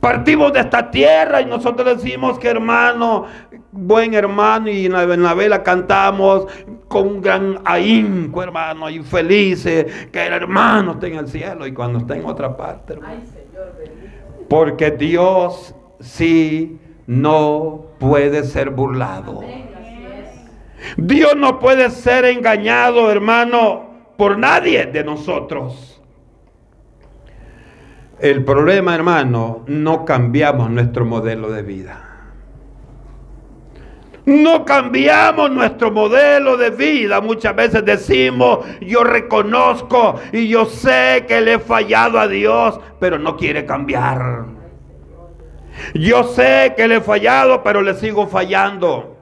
Partimos 0.00 0.52
de 0.52 0.60
esta 0.60 0.90
tierra 0.90 1.40
y 1.40 1.46
nosotros 1.46 2.00
decimos 2.00 2.38
que 2.38 2.48
hermano, 2.48 3.26
buen 3.70 4.14
hermano, 4.14 4.70
y 4.70 4.86
en 4.86 5.22
la, 5.22 5.34
vela 5.34 5.62
cantamos 5.62 6.46
con 6.88 7.06
un 7.06 7.20
gran 7.20 7.60
ahínco, 7.64 8.42
hermano, 8.42 8.88
y 8.88 9.02
felices, 9.02 10.08
que 10.10 10.26
el 10.26 10.32
hermano 10.32 10.92
esté 10.92 11.08
en 11.08 11.16
el 11.16 11.28
cielo 11.28 11.66
y 11.66 11.72
cuando 11.72 11.98
esté 11.98 12.14
en 12.14 12.24
otra 12.24 12.56
parte, 12.56 12.94
hermano. 12.94 13.20
Porque 14.48 14.90
Dios 14.92 15.74
sí 16.00 16.78
no 17.06 17.86
puede 17.98 18.44
ser 18.44 18.70
burlado. 18.70 19.40
Dios 20.96 21.36
no 21.36 21.58
puede 21.58 21.90
ser 21.90 22.24
engañado, 22.24 23.10
hermano, 23.10 23.88
por 24.16 24.38
nadie 24.38 24.86
de 24.86 25.04
nosotros. 25.04 26.00
El 28.20 28.44
problema, 28.44 28.94
hermano, 28.94 29.62
no 29.66 30.04
cambiamos 30.04 30.70
nuestro 30.70 31.04
modelo 31.04 31.50
de 31.50 31.62
vida. 31.62 32.07
No 34.28 34.64
cambiamos 34.66 35.50
nuestro 35.50 35.90
modelo 35.90 36.58
de 36.58 36.68
vida. 36.68 37.18
Muchas 37.22 37.56
veces 37.56 37.82
decimos, 37.82 38.58
yo 38.82 39.02
reconozco 39.02 40.16
y 40.32 40.48
yo 40.48 40.66
sé 40.66 41.24
que 41.26 41.40
le 41.40 41.54
he 41.54 41.58
fallado 41.58 42.20
a 42.20 42.28
Dios, 42.28 42.78
pero 43.00 43.18
no 43.18 43.38
quiere 43.38 43.64
cambiar. 43.64 44.44
Yo 45.94 46.24
sé 46.24 46.74
que 46.76 46.86
le 46.86 46.96
he 46.96 47.00
fallado, 47.00 47.62
pero 47.62 47.80
le 47.80 47.94
sigo 47.94 48.26
fallando. 48.26 49.16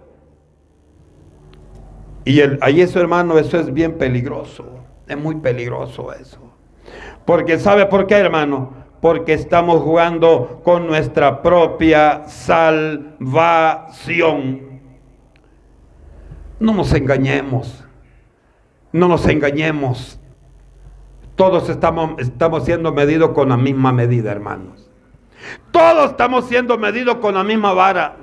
Y 2.24 2.40
ahí 2.60 2.80
eso, 2.80 2.98
hermano, 3.00 3.38
eso 3.38 3.60
es 3.60 3.72
bien 3.72 3.98
peligroso. 3.98 4.80
Es 5.06 5.16
muy 5.16 5.36
peligroso 5.36 6.12
eso. 6.12 6.40
Porque 7.24 7.60
¿sabe 7.60 7.86
por 7.86 8.08
qué, 8.08 8.16
hermano? 8.16 8.74
Porque 9.00 9.34
estamos 9.34 9.82
jugando 9.82 10.62
con 10.64 10.88
nuestra 10.88 11.42
propia 11.42 12.24
salvación. 12.26 13.06
No 16.58 16.74
nos 16.74 16.92
engañemos. 16.92 17.84
No 18.92 19.08
nos 19.08 19.26
engañemos. 19.26 20.18
Todos 21.34 21.68
estamos, 21.68 22.18
estamos 22.18 22.64
siendo 22.64 22.92
medidos 22.92 23.30
con 23.30 23.50
la 23.50 23.56
misma 23.56 23.92
medida, 23.92 24.32
hermanos. 24.32 24.90
Todos 25.70 26.12
estamos 26.12 26.46
siendo 26.46 26.78
medidos 26.78 27.16
con 27.16 27.34
la 27.34 27.44
misma 27.44 27.74
vara. 27.74 28.16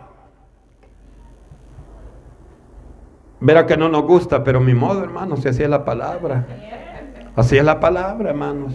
Verá 3.39 3.65
que 3.65 3.77
no 3.77 3.89
nos 3.89 4.03
gusta, 4.03 4.43
pero 4.43 4.59
mi 4.59 4.73
modo, 4.73 5.03
hermanos, 5.03 5.41
si 5.41 5.49
así 5.49 5.63
es 5.63 5.69
la 5.69 5.85
palabra. 5.85 6.47
Así 7.35 7.57
es 7.57 7.63
la 7.63 7.79
palabra, 7.79 8.29
hermanos. 8.29 8.73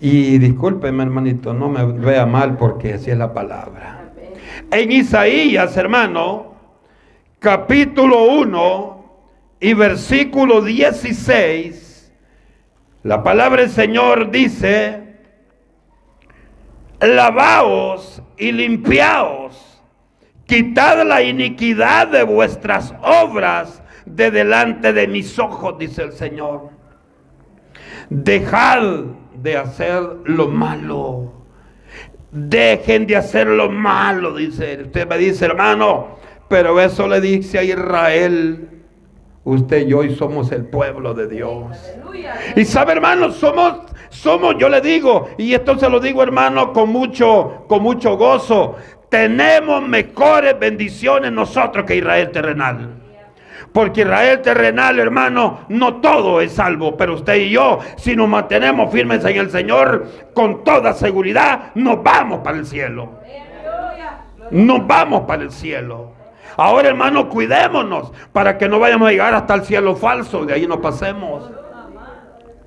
Y 0.00 0.38
discúlpeme, 0.38 1.02
hermanito, 1.04 1.52
no 1.52 1.68
me 1.68 1.84
vea 1.84 2.26
mal 2.26 2.56
porque 2.56 2.94
así 2.94 3.10
es 3.10 3.18
la 3.18 3.32
palabra. 3.32 4.10
En 4.70 4.90
Isaías, 4.90 5.76
hermano, 5.76 6.51
capítulo 7.42 8.22
1 8.34 9.04
y 9.58 9.74
versículo 9.74 10.62
16, 10.62 12.12
la 13.02 13.24
palabra 13.24 13.62
del 13.62 13.70
Señor 13.70 14.30
dice, 14.30 15.16
lavaos 17.00 18.22
y 18.38 18.52
limpiaos, 18.52 19.82
quitad 20.46 21.04
la 21.04 21.22
iniquidad 21.22 22.06
de 22.06 22.22
vuestras 22.22 22.94
obras 23.02 23.82
de 24.06 24.30
delante 24.30 24.92
de 24.92 25.08
mis 25.08 25.36
ojos, 25.40 25.76
dice 25.80 26.04
el 26.04 26.12
Señor. 26.12 26.70
Dejad 28.08 28.82
de 29.34 29.56
hacer 29.56 30.00
lo 30.26 30.46
malo. 30.46 31.32
Dejen 32.30 33.06
de 33.06 33.16
hacer 33.16 33.48
lo 33.48 33.68
malo, 33.68 34.36
dice. 34.36 34.82
Usted 34.82 35.08
me 35.08 35.18
dice, 35.18 35.44
hermano, 35.44 36.21
pero 36.52 36.78
eso 36.78 37.08
le 37.08 37.18
dice 37.22 37.60
a 37.60 37.62
Israel, 37.62 38.68
usted 39.42 39.88
y 39.88 39.94
hoy 39.94 40.14
somos 40.14 40.52
el 40.52 40.66
pueblo 40.66 41.14
de 41.14 41.26
Dios. 41.26 41.78
Y 42.54 42.66
sabe, 42.66 42.92
hermano, 42.92 43.30
somos, 43.30 43.78
somos, 44.10 44.56
yo 44.58 44.68
le 44.68 44.82
digo, 44.82 45.30
y 45.38 45.54
esto 45.54 45.78
se 45.78 45.88
lo 45.88 45.98
digo, 45.98 46.22
hermano, 46.22 46.74
con 46.74 46.90
mucho, 46.90 47.64
con 47.68 47.82
mucho 47.82 48.18
gozo. 48.18 48.76
Tenemos 49.08 49.88
mejores 49.88 50.58
bendiciones 50.58 51.32
nosotros 51.32 51.86
que 51.86 51.96
Israel 51.96 52.30
terrenal. 52.30 53.00
Porque 53.72 54.02
Israel 54.02 54.42
terrenal, 54.42 54.98
hermano, 54.98 55.60
no 55.70 56.02
todo 56.02 56.42
es 56.42 56.52
salvo. 56.52 56.98
Pero 56.98 57.14
usted 57.14 57.36
y 57.36 57.48
yo, 57.48 57.78
si 57.96 58.14
nos 58.14 58.28
mantenemos 58.28 58.92
firmes 58.92 59.24
en 59.24 59.38
el 59.38 59.50
Señor, 59.50 60.06
con 60.34 60.64
toda 60.64 60.92
seguridad, 60.92 61.70
nos 61.76 62.02
vamos 62.02 62.40
para 62.40 62.58
el 62.58 62.66
cielo. 62.66 63.08
Nos 64.50 64.86
vamos 64.86 65.22
para 65.22 65.44
el 65.44 65.50
cielo. 65.50 66.20
Ahora, 66.56 66.88
hermano, 66.88 67.28
cuidémonos 67.28 68.12
para 68.32 68.58
que 68.58 68.68
no 68.68 68.78
vayamos 68.78 69.08
a 69.08 69.10
llegar 69.10 69.34
hasta 69.34 69.54
el 69.54 69.64
cielo 69.64 69.96
falso, 69.96 70.44
de 70.44 70.54
ahí 70.54 70.66
no 70.66 70.80
pasemos. 70.80 71.50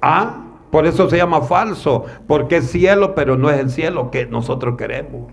Ah, 0.01 0.43
por 0.71 0.85
eso 0.85 1.09
se 1.09 1.17
llama 1.17 1.41
falso, 1.41 2.05
porque 2.27 2.57
es 2.57 2.69
cielo, 2.69 3.15
pero 3.15 3.37
no 3.37 3.49
es 3.49 3.59
el 3.59 3.69
cielo 3.69 4.11
que 4.11 4.25
nosotros 4.25 4.75
queremos. 4.77 5.31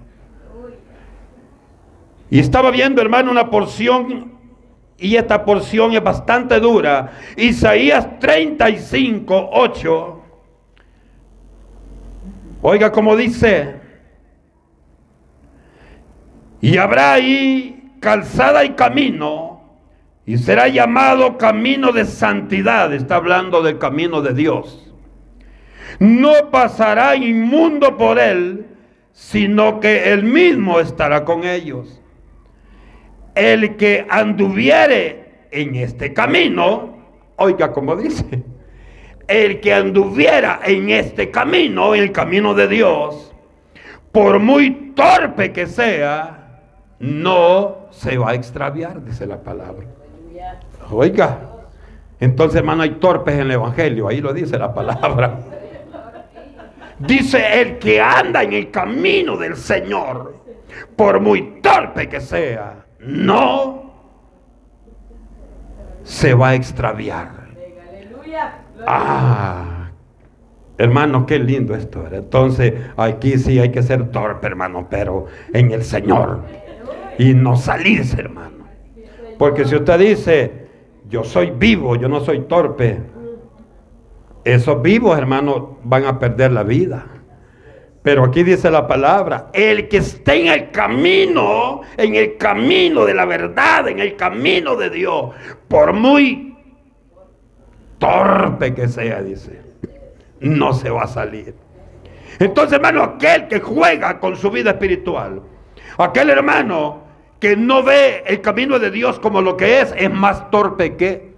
Y 2.30 2.38
estaba 2.38 2.70
viendo, 2.70 3.02
hermano, 3.02 3.30
una 3.30 3.50
porción, 3.50 4.32
y 4.98 5.16
esta 5.16 5.44
porción 5.44 5.92
es 5.92 6.02
bastante 6.02 6.60
dura. 6.60 7.12
Isaías 7.36 8.18
35, 8.20 9.50
8. 9.52 10.22
Oiga 12.62 12.92
como 12.92 13.16
dice, 13.16 13.80
y 16.60 16.78
habrá 16.78 17.14
ahí 17.14 17.81
calzada 18.02 18.64
y 18.64 18.70
camino, 18.70 19.62
y 20.26 20.36
será 20.36 20.66
llamado 20.66 21.38
camino 21.38 21.92
de 21.92 22.04
santidad, 22.04 22.92
está 22.92 23.16
hablando 23.16 23.62
del 23.62 23.78
camino 23.78 24.20
de 24.22 24.34
Dios. 24.34 24.92
No 26.00 26.50
pasará 26.50 27.14
inmundo 27.14 27.96
por 27.96 28.18
él, 28.18 28.66
sino 29.12 29.78
que 29.78 30.12
él 30.12 30.24
mismo 30.24 30.80
estará 30.80 31.24
con 31.24 31.44
ellos. 31.44 32.02
El 33.36 33.76
que 33.76 34.04
anduviere 34.10 35.46
en 35.52 35.76
este 35.76 36.12
camino, 36.12 36.98
oiga 37.36 37.72
como 37.72 37.94
dice, 37.94 38.42
el 39.28 39.60
que 39.60 39.72
anduviera 39.72 40.60
en 40.64 40.90
este 40.90 41.30
camino, 41.30 41.94
el 41.94 42.10
camino 42.10 42.52
de 42.54 42.66
Dios, 42.66 43.32
por 44.10 44.40
muy 44.40 44.92
torpe 44.96 45.52
que 45.52 45.68
sea, 45.68 46.41
no 47.02 47.88
se 47.90 48.16
va 48.16 48.30
a 48.30 48.34
extraviar, 48.34 49.04
dice 49.04 49.26
la 49.26 49.42
palabra. 49.42 49.84
Oiga, 50.88 51.36
entonces 52.20 52.58
hermano 52.58 52.84
hay 52.84 52.90
torpes 52.90 53.34
en 53.34 53.40
el 53.40 53.50
Evangelio, 53.50 54.06
ahí 54.06 54.20
lo 54.20 54.32
dice 54.32 54.56
la 54.56 54.72
palabra. 54.72 55.36
Dice 57.00 57.60
el 57.60 57.78
que 57.78 58.00
anda 58.00 58.44
en 58.44 58.52
el 58.52 58.70
camino 58.70 59.36
del 59.36 59.56
Señor, 59.56 60.36
por 60.94 61.18
muy 61.18 61.60
torpe 61.60 62.08
que 62.08 62.20
sea, 62.20 62.84
no 63.00 63.92
se 66.04 66.34
va 66.34 66.50
a 66.50 66.54
extraviar. 66.54 67.30
Ah, 68.86 69.90
hermano, 70.78 71.26
qué 71.26 71.40
lindo 71.40 71.74
esto. 71.74 72.06
Entonces, 72.12 72.74
aquí 72.96 73.38
sí 73.38 73.58
hay 73.58 73.72
que 73.72 73.82
ser 73.82 74.10
torpe, 74.12 74.46
hermano, 74.46 74.86
pero 74.88 75.26
en 75.52 75.72
el 75.72 75.82
Señor 75.82 76.61
y 77.18 77.34
no 77.34 77.56
salirse, 77.56 78.20
hermano. 78.20 78.68
Porque 79.38 79.64
si 79.64 79.76
usted 79.76 79.98
dice, 79.98 80.66
yo 81.08 81.24
soy 81.24 81.50
vivo, 81.50 81.96
yo 81.96 82.08
no 82.08 82.20
soy 82.20 82.40
torpe, 82.40 83.00
esos 84.44 84.82
vivos, 84.82 85.16
hermano, 85.16 85.78
van 85.84 86.04
a 86.04 86.18
perder 86.18 86.52
la 86.52 86.62
vida. 86.62 87.06
Pero 88.02 88.24
aquí 88.24 88.42
dice 88.42 88.70
la 88.70 88.88
palabra, 88.88 89.48
el 89.52 89.88
que 89.88 89.98
esté 89.98 90.40
en 90.40 90.48
el 90.48 90.70
camino, 90.72 91.82
en 91.96 92.16
el 92.16 92.36
camino 92.36 93.04
de 93.04 93.14
la 93.14 93.24
verdad, 93.24 93.86
en 93.88 94.00
el 94.00 94.16
camino 94.16 94.74
de 94.74 94.90
Dios, 94.90 95.30
por 95.68 95.92
muy 95.92 96.56
torpe 97.98 98.74
que 98.74 98.88
sea, 98.88 99.22
dice, 99.22 99.60
no 100.40 100.72
se 100.72 100.90
va 100.90 101.02
a 101.02 101.06
salir. 101.06 101.54
Entonces, 102.40 102.72
hermano, 102.72 103.04
aquel 103.04 103.46
que 103.46 103.60
juega 103.60 104.18
con 104.18 104.34
su 104.34 104.50
vida 104.50 104.70
espiritual, 104.70 105.40
aquel 105.98 106.30
hermano 106.30 107.01
que 107.42 107.56
no 107.56 107.82
ve 107.82 108.22
el 108.24 108.40
camino 108.40 108.78
de 108.78 108.92
Dios 108.92 109.18
como 109.18 109.42
lo 109.42 109.56
que 109.56 109.80
es, 109.80 109.92
es 109.98 110.08
más 110.08 110.48
torpe 110.52 110.94
que... 110.94 111.32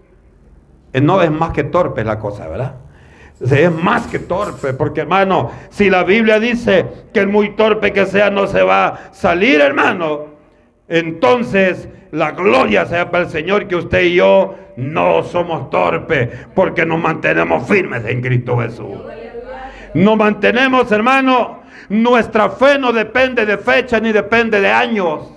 Eh, 0.92 1.00
no 1.00 1.22
es 1.22 1.30
más 1.30 1.52
que 1.52 1.64
torpe 1.64 2.04
la 2.04 2.18
cosa, 2.18 2.46
¿verdad? 2.46 2.74
Es 3.40 3.72
más 3.72 4.06
que 4.08 4.18
torpe, 4.18 4.74
porque 4.74 5.00
hermano, 5.00 5.50
si 5.70 5.88
la 5.88 6.04
Biblia 6.04 6.38
dice 6.38 6.84
que 7.14 7.20
el 7.20 7.28
muy 7.28 7.56
torpe 7.56 7.94
que 7.94 8.04
sea 8.04 8.28
no 8.28 8.46
se 8.46 8.62
va 8.62 8.86
a 8.88 9.14
salir, 9.14 9.62
hermano, 9.62 10.26
entonces 10.88 11.88
la 12.10 12.32
gloria 12.32 12.84
sea 12.84 13.10
para 13.10 13.24
el 13.24 13.30
Señor 13.30 13.66
que 13.66 13.76
usted 13.76 14.02
y 14.02 14.16
yo 14.16 14.56
no 14.76 15.22
somos 15.22 15.70
torpes, 15.70 16.28
porque 16.54 16.84
nos 16.84 17.00
mantenemos 17.00 17.66
firmes 17.66 18.04
en 18.04 18.20
Cristo 18.20 18.58
Jesús. 18.58 18.98
Nos 19.94 20.18
mantenemos, 20.18 20.92
hermano, 20.92 21.62
nuestra 21.88 22.50
fe 22.50 22.78
no 22.78 22.92
depende 22.92 23.46
de 23.46 23.56
fecha 23.56 23.98
ni 24.00 24.12
depende 24.12 24.60
de 24.60 24.70
años. 24.70 25.34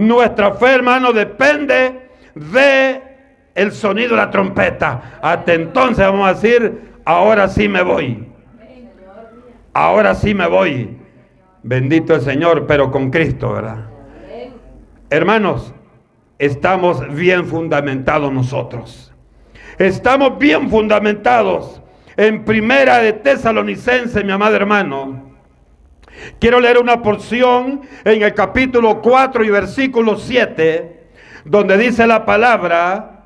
Nuestra 0.00 0.52
fe, 0.54 0.76
hermano, 0.76 1.12
depende 1.12 2.08
de 2.34 3.02
el 3.54 3.70
sonido 3.70 4.10
de 4.10 4.16
la 4.16 4.30
trompeta. 4.30 5.18
Hasta 5.20 5.52
entonces 5.52 6.06
vamos 6.06 6.26
a 6.26 6.32
decir, 6.32 6.92
ahora 7.04 7.48
sí 7.48 7.68
me 7.68 7.82
voy. 7.82 8.26
Ahora 9.74 10.14
sí 10.14 10.32
me 10.32 10.46
voy. 10.46 10.96
Bendito 11.62 12.14
el 12.14 12.22
Señor, 12.22 12.66
pero 12.66 12.90
con 12.90 13.10
Cristo, 13.10 13.52
¿verdad? 13.52 13.88
Hermanos, 15.10 15.74
estamos 16.38 17.06
bien 17.14 17.44
fundamentados 17.44 18.32
nosotros. 18.32 19.12
Estamos 19.76 20.38
bien 20.38 20.70
fundamentados 20.70 21.82
en 22.16 22.42
primera 22.46 23.00
de 23.00 23.12
Tesalonicense, 23.12 24.24
mi 24.24 24.32
amado 24.32 24.56
hermano. 24.56 25.29
Quiero 26.38 26.60
leer 26.60 26.78
una 26.78 27.02
porción 27.02 27.82
en 28.04 28.22
el 28.22 28.34
capítulo 28.34 29.00
4 29.00 29.44
y 29.44 29.50
versículo 29.50 30.16
7, 30.16 31.08
donde 31.44 31.78
dice 31.78 32.06
la 32.06 32.24
palabra, 32.24 33.16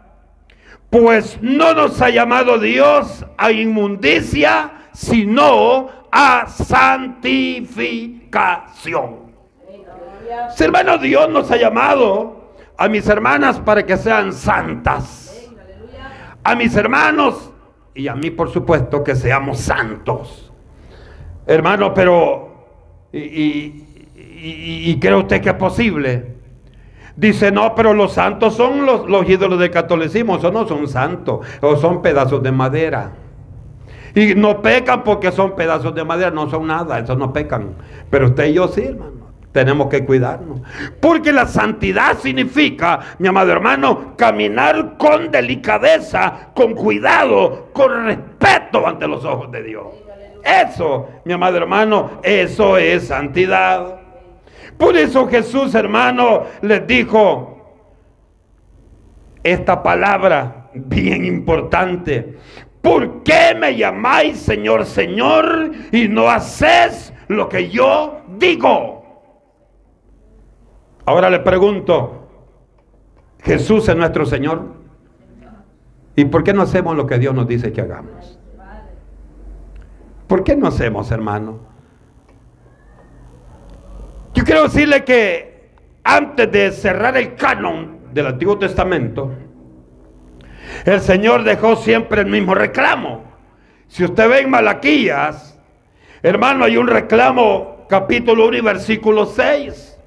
pues 0.90 1.38
no 1.40 1.74
nos 1.74 2.00
ha 2.00 2.10
llamado 2.10 2.58
Dios 2.58 3.26
a 3.36 3.50
inmundicia, 3.50 4.88
sino 4.92 5.90
a 6.12 6.46
santificación. 6.46 9.24
Si 10.56 10.64
hermano, 10.64 10.98
Dios 10.98 11.28
nos 11.28 11.50
ha 11.50 11.56
llamado 11.56 12.54
a 12.76 12.88
mis 12.88 13.08
hermanas 13.08 13.58
para 13.60 13.84
que 13.84 13.96
sean 13.96 14.32
santas. 14.32 15.50
A 16.42 16.54
mis 16.54 16.76
hermanos 16.76 17.52
y 17.94 18.08
a 18.08 18.14
mí, 18.14 18.30
por 18.30 18.52
supuesto, 18.52 19.02
que 19.02 19.14
seamos 19.14 19.60
santos. 19.60 20.52
Hermano, 21.46 21.94
pero, 21.94 22.53
¿y, 23.18 24.90
y, 24.90 24.98
cree 24.98 25.14
usted 25.14 25.40
que 25.40 25.50
es 25.50 25.54
posible? 25.54 26.34
Dice, 27.16 27.52
no, 27.52 27.74
pero 27.74 27.94
los 27.94 28.12
santos 28.12 28.54
son 28.54 28.84
los, 28.84 29.08
los 29.08 29.28
ídolos 29.28 29.58
del 29.58 29.70
catolicismo, 29.70 30.36
eso 30.36 30.50
no 30.50 30.66
son 30.66 30.88
santos, 30.88 31.46
o 31.60 31.76
son 31.76 32.02
pedazos 32.02 32.42
de 32.42 32.50
madera. 32.50 33.12
Y 34.14 34.34
no 34.34 34.62
pecan 34.62 35.04
porque 35.04 35.32
son 35.32 35.54
pedazos 35.56 35.94
de 35.94 36.04
madera, 36.04 36.30
no 36.30 36.48
son 36.50 36.66
nada, 36.66 36.98
eso 36.98 37.16
no 37.16 37.32
pecan. 37.32 37.74
Pero 38.10 38.26
usted 38.26 38.46
y 38.46 38.54
yo 38.54 38.68
sí, 38.68 38.82
hermano. 38.82 39.24
Tenemos 39.54 39.86
que 39.86 40.04
cuidarnos. 40.04 40.62
Porque 40.98 41.32
la 41.32 41.46
santidad 41.46 42.18
significa, 42.18 42.98
mi 43.20 43.28
amado 43.28 43.52
hermano, 43.52 44.16
caminar 44.16 44.96
con 44.98 45.30
delicadeza, 45.30 46.48
con 46.56 46.74
cuidado, 46.74 47.68
con 47.72 48.04
respeto 48.04 48.84
ante 48.84 49.06
los 49.06 49.24
ojos 49.24 49.52
de 49.52 49.62
Dios. 49.62 49.86
Eso, 50.44 51.08
mi 51.24 51.32
amado 51.32 51.56
hermano, 51.56 52.20
eso 52.22 52.76
es 52.76 53.06
santidad. 53.06 54.00
Por 54.76 54.96
eso 54.96 55.26
Jesús, 55.26 55.74
hermano, 55.74 56.44
les 56.62 56.86
dijo 56.86 57.78
esta 59.42 59.82
palabra 59.82 60.70
bien 60.74 61.24
importante. 61.24 62.36
¿Por 62.82 63.22
qué 63.22 63.54
me 63.58 63.76
llamáis 63.76 64.38
Señor, 64.38 64.84
Señor 64.84 65.70
y 65.90 66.08
no 66.08 66.28
haces 66.28 67.14
lo 67.28 67.48
que 67.48 67.70
yo 67.70 68.22
digo? 68.36 69.02
Ahora 71.06 71.30
le 71.30 71.40
pregunto, 71.40 72.24
¿Jesús 73.44 73.88
es 73.88 73.96
nuestro 73.96 74.24
Señor? 74.24 74.62
¿Y 76.16 76.24
por 76.24 76.44
qué 76.44 76.54
no 76.54 76.62
hacemos 76.62 76.96
lo 76.96 77.06
que 77.06 77.18
Dios 77.18 77.34
nos 77.34 77.46
dice 77.46 77.72
que 77.72 77.82
hagamos? 77.82 78.33
¿Por 80.26 80.42
qué 80.44 80.56
no 80.56 80.68
hacemos, 80.68 81.10
hermano? 81.10 81.60
Yo 84.34 84.44
quiero 84.44 84.64
decirle 84.64 85.04
que 85.04 85.70
antes 86.02 86.50
de 86.50 86.72
cerrar 86.72 87.16
el 87.16 87.34
canon 87.34 87.98
del 88.12 88.26
Antiguo 88.26 88.58
Testamento, 88.58 89.32
el 90.84 91.00
Señor 91.00 91.44
dejó 91.44 91.76
siempre 91.76 92.22
el 92.22 92.26
mismo 92.26 92.54
reclamo. 92.54 93.24
Si 93.88 94.04
usted 94.04 94.28
ve 94.28 94.40
en 94.40 94.50
Malaquías, 94.50 95.58
hermano, 96.22 96.64
hay 96.64 96.76
un 96.76 96.88
reclamo, 96.88 97.86
capítulo 97.88 98.48
1 98.48 98.56
y 98.56 98.60
versículo 98.60 99.26
6. 99.26 99.98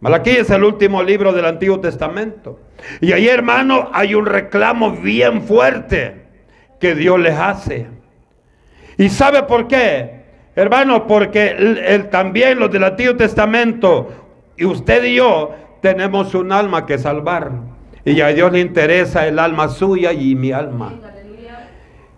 Malaquías 0.00 0.38
es 0.38 0.50
el 0.50 0.62
último 0.62 1.02
libro 1.02 1.32
del 1.32 1.44
Antiguo 1.44 1.80
Testamento. 1.80 2.60
Y 3.00 3.12
ahí, 3.12 3.28
hermano, 3.28 3.90
hay 3.92 4.14
un 4.14 4.26
reclamo 4.26 4.92
bien 4.92 5.42
fuerte 5.42 6.26
que 6.80 6.94
Dios 6.94 7.18
les 7.18 7.36
hace. 7.36 7.97
¿Y 8.98 9.08
sabe 9.08 9.44
por 9.44 9.68
qué? 9.68 10.18
Hermano, 10.56 11.06
porque 11.06 11.50
él, 11.50 12.08
también 12.10 12.58
los 12.58 12.70
del 12.70 12.82
Antiguo 12.82 13.14
Testamento 13.14 14.08
y 14.56 14.64
usted 14.64 15.04
y 15.04 15.14
yo 15.14 15.54
tenemos 15.80 16.34
un 16.34 16.50
alma 16.50 16.84
que 16.84 16.98
salvar. 16.98 17.52
Y 18.04 18.20
a 18.20 18.28
Dios 18.28 18.50
le 18.52 18.58
interesa 18.58 19.24
el 19.28 19.38
alma 19.38 19.68
suya 19.68 20.12
y 20.12 20.34
mi 20.34 20.50
alma. 20.50 20.94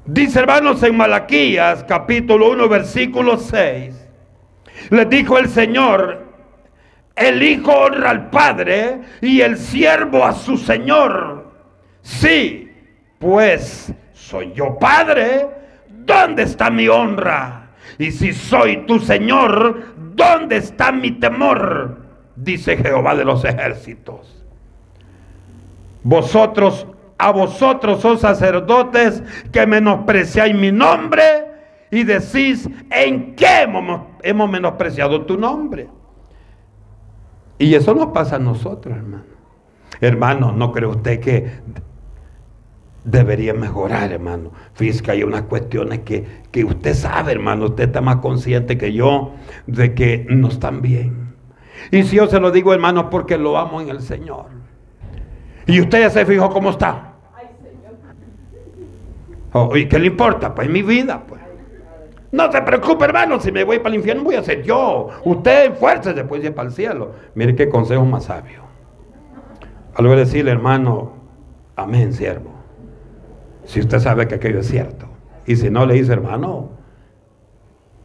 Dice 0.06 0.38
hermanos 0.38 0.82
en 0.82 0.96
Malaquías 0.96 1.84
capítulo 1.84 2.50
1 2.52 2.68
versículo 2.70 3.36
6. 3.36 4.08
Les 4.88 5.10
dijo 5.10 5.36
el 5.36 5.50
Señor, 5.50 6.24
el 7.14 7.42
Hijo 7.42 7.72
honra 7.72 8.08
al 8.08 8.30
Padre 8.30 9.00
y 9.20 9.42
el 9.42 9.58
siervo 9.58 10.24
a 10.24 10.32
su 10.32 10.56
Señor. 10.56 11.52
Sí, 12.00 12.72
pues 13.18 13.92
soy 14.14 14.52
yo 14.54 14.78
Padre, 14.78 15.59
¿dónde 16.04 16.42
está 16.44 16.70
mi 16.70 16.88
honra? 16.88 17.70
Y 17.98 18.10
si 18.10 18.32
soy 18.32 18.86
tu 18.86 18.98
Señor, 18.98 19.94
¿dónde 20.14 20.56
está 20.56 20.92
mi 20.92 21.12
temor? 21.12 21.98
Dice 22.36 22.76
Jehová 22.76 23.14
de 23.14 23.24
los 23.24 23.44
ejércitos. 23.44 24.44
Vosotros, 26.02 26.86
a 27.18 27.30
vosotros, 27.30 28.04
oh 28.04 28.16
sacerdotes, 28.16 29.22
que 29.52 29.66
menospreciáis 29.66 30.54
mi 30.54 30.72
nombre 30.72 31.22
y 31.90 32.04
decís, 32.04 32.68
¿en 32.90 33.34
qué 33.34 33.62
hemos, 33.62 34.02
hemos 34.22 34.50
menospreciado 34.50 35.26
tu 35.26 35.36
nombre? 35.36 35.88
Y 37.58 37.74
eso 37.74 37.94
nos 37.94 38.06
pasa 38.06 38.36
a 38.36 38.38
nosotros, 38.38 38.96
hermano. 38.96 39.24
Hermano, 40.00 40.52
¿no 40.52 40.72
cree 40.72 40.88
usted 40.88 41.20
que 41.20 41.60
debería 43.04 43.54
mejorar, 43.54 44.12
hermano? 44.12 44.52
Fíjese 44.74 45.02
que 45.02 45.10
hay 45.12 45.22
unas 45.22 45.42
cuestiones 45.42 46.00
que, 46.00 46.26
que 46.50 46.64
usted 46.64 46.94
sabe, 46.94 47.32
hermano, 47.32 47.66
usted 47.66 47.84
está 47.84 48.00
más 48.00 48.16
consciente 48.16 48.76
que 48.78 48.92
yo 48.92 49.32
de 49.66 49.94
que 49.94 50.26
no 50.28 50.48
están 50.48 50.82
bien. 50.82 51.34
Y 51.90 52.02
si 52.04 52.16
yo 52.16 52.26
se 52.26 52.40
lo 52.40 52.50
digo, 52.50 52.72
hermano, 52.72 53.10
porque 53.10 53.38
lo 53.38 53.56
amo 53.58 53.80
en 53.80 53.88
el 53.88 54.00
Señor. 54.00 54.46
Y 55.66 55.80
usted 55.80 56.00
ya 56.00 56.10
se 56.10 56.26
fijó 56.26 56.50
cómo 56.50 56.70
está. 56.70 57.14
Oh, 59.52 59.76
¿Y 59.76 59.88
qué 59.88 59.98
le 59.98 60.06
importa? 60.06 60.54
Pues 60.54 60.68
mi 60.68 60.82
vida, 60.82 61.24
pues. 61.26 61.40
No 62.32 62.50
se 62.52 62.62
preocupe, 62.62 63.04
hermano, 63.04 63.40
si 63.40 63.50
me 63.50 63.64
voy 63.64 63.78
para 63.78 63.88
el 63.90 63.96
infierno 63.96 64.22
voy 64.22 64.36
a 64.36 64.42
ser 64.42 64.62
yo. 64.62 65.08
Usted 65.24 65.74
fuerza 65.74 66.12
después 66.12 66.42
de 66.42 66.52
para 66.52 66.68
el 66.68 66.74
cielo. 66.74 67.12
Mire 67.34 67.56
qué 67.56 67.68
consejo 67.68 68.04
más 68.04 68.24
sabio. 68.24 68.62
Al 69.94 70.04
decirle, 70.16 70.52
hermano, 70.52 71.12
amén, 71.74 72.12
siervo. 72.12 72.59
Si 73.64 73.80
usted 73.80 73.98
sabe 73.98 74.26
que 74.28 74.36
aquello 74.36 74.60
es 74.60 74.68
cierto. 74.68 75.06
Y 75.46 75.56
si 75.56 75.70
no 75.70 75.86
le 75.86 75.94
dice, 75.94 76.12
hermano, 76.12 76.70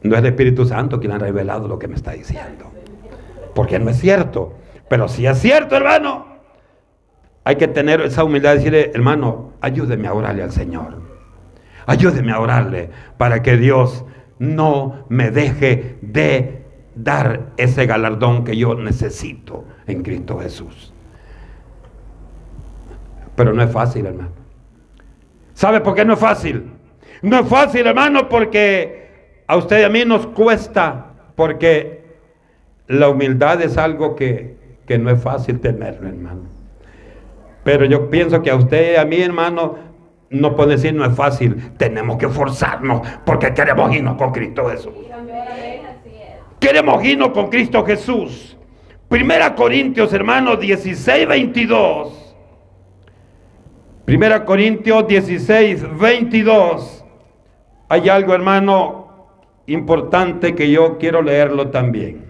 no 0.03 0.13
es 0.15 0.19
el 0.19 0.27
Espíritu 0.27 0.65
Santo 0.65 0.99
quien 0.99 1.11
ha 1.11 1.17
revelado 1.17 1.67
lo 1.67 1.79
que 1.79 1.87
me 1.87 1.95
está 1.95 2.11
diciendo. 2.11 2.71
Porque 3.53 3.79
no 3.79 3.89
es 3.89 3.97
cierto. 3.97 4.53
Pero 4.89 5.07
si 5.07 5.25
es 5.25 5.37
cierto, 5.39 5.75
hermano, 5.75 6.27
hay 7.43 7.55
que 7.55 7.67
tener 7.67 8.01
esa 8.01 8.23
humildad 8.23 8.51
de 8.51 8.57
decirle, 8.57 8.91
hermano, 8.93 9.53
ayúdeme 9.61 10.07
a 10.07 10.13
orarle 10.13 10.43
al 10.43 10.51
Señor. 10.51 11.01
Ayúdeme 11.85 12.31
a 12.31 12.39
orarle 12.39 12.89
para 13.17 13.41
que 13.41 13.57
Dios 13.57 14.05
no 14.39 15.05
me 15.09 15.31
deje 15.31 15.97
de 16.01 16.65
dar 16.95 17.51
ese 17.57 17.85
galardón 17.85 18.43
que 18.43 18.57
yo 18.57 18.75
necesito 18.75 19.65
en 19.85 20.01
Cristo 20.01 20.39
Jesús. 20.39 20.93
Pero 23.35 23.53
no 23.53 23.61
es 23.61 23.71
fácil, 23.71 24.05
hermano. 24.05 24.44
¿Sabe 25.55 25.79
por 25.79 25.95
qué 25.95 26.03
no 26.03 26.13
es 26.13 26.19
fácil? 26.19 26.69
No 27.21 27.39
es 27.39 27.47
fácil, 27.47 27.87
hermano, 27.87 28.27
porque 28.27 29.07
a 29.47 29.55
usted 29.55 29.79
y 29.79 29.83
a 29.83 29.89
mí 29.89 30.03
nos 30.05 30.27
cuesta, 30.27 31.13
porque 31.35 32.03
la 32.87 33.07
humildad 33.07 33.61
es 33.61 33.77
algo 33.77 34.17
que, 34.17 34.57
que 34.85 34.97
no 34.97 35.09
es 35.09 35.23
fácil 35.23 35.61
tenerlo, 35.61 36.09
hermano. 36.09 36.41
Pero 37.63 37.85
yo 37.85 38.09
pienso 38.09 38.43
que 38.43 38.51
a 38.51 38.55
usted 38.55 38.93
y 38.93 38.95
a 38.97 39.05
mí, 39.05 39.21
hermano, 39.21 39.77
no 40.29 40.57
puede 40.57 40.71
decir 40.71 40.93
no 40.93 41.05
es 41.05 41.15
fácil. 41.15 41.71
Tenemos 41.77 42.17
que 42.17 42.27
forzarnos 42.27 43.07
porque 43.25 43.53
queremos 43.53 43.95
irnos 43.95 44.17
con 44.17 44.33
Cristo 44.33 44.69
Jesús. 44.69 44.93
Queremos 46.59 47.03
irnos 47.03 47.29
con 47.29 47.47
Cristo 47.49 47.85
Jesús. 47.85 48.57
Primera 49.07 49.55
Corintios, 49.55 50.11
hermano, 50.11 50.57
16, 50.57 51.27
22. 51.27 52.24
Primera 54.05 54.45
Corintios 54.45 55.07
16, 55.07 55.97
22. 55.99 57.03
Hay 57.89 58.07
algo, 58.07 58.35
hermano, 58.35 59.07
importante 59.65 60.53
que 60.53 60.69
yo 60.69 60.99
quiero 60.99 61.23
leerlo 61.23 61.71
también. 61.71 62.23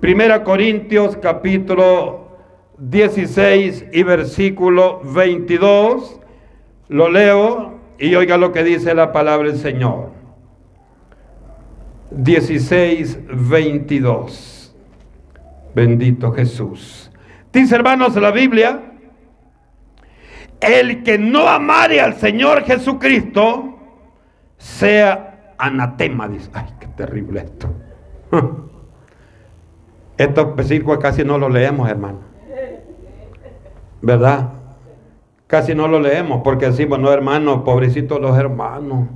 Primera 0.00 0.42
Corintios 0.42 1.16
capítulo 1.16 2.38
16 2.78 3.86
y 3.92 4.02
versículo 4.02 5.00
22. 5.04 6.20
Lo 6.88 7.08
leo 7.08 7.78
y 8.00 8.12
oiga 8.16 8.36
lo 8.36 8.50
que 8.50 8.64
dice 8.64 8.92
la 8.92 9.12
palabra 9.12 9.48
del 9.48 9.58
Señor. 9.58 10.10
16, 12.10 13.20
22. 13.28 14.76
Bendito 15.72 16.32
Jesús. 16.32 17.12
Dice 17.52 17.76
hermanos 17.76 18.16
la 18.16 18.32
Biblia, 18.32 18.85
el 20.60 21.02
que 21.02 21.18
no 21.18 21.48
amare 21.48 22.00
al 22.00 22.14
Señor 22.14 22.64
Jesucristo 22.64 23.76
sea 24.58 25.54
anatema. 25.58 26.28
Dice, 26.28 26.50
ay, 26.54 26.66
qué 26.80 26.86
terrible 26.88 27.40
esto. 27.40 27.68
Estos 30.16 30.56
versículos 30.56 30.98
casi 30.98 31.24
no 31.24 31.38
los 31.38 31.52
leemos, 31.52 31.88
hermano. 31.88 32.20
¿Verdad? 34.00 34.50
Casi 35.46 35.74
no 35.74 35.88
lo 35.88 36.00
leemos 36.00 36.40
porque 36.42 36.66
decimos, 36.66 36.98
no 36.98 37.12
hermano, 37.12 37.64
pobrecitos 37.64 38.20
los 38.20 38.36
hermanos. 38.36 39.08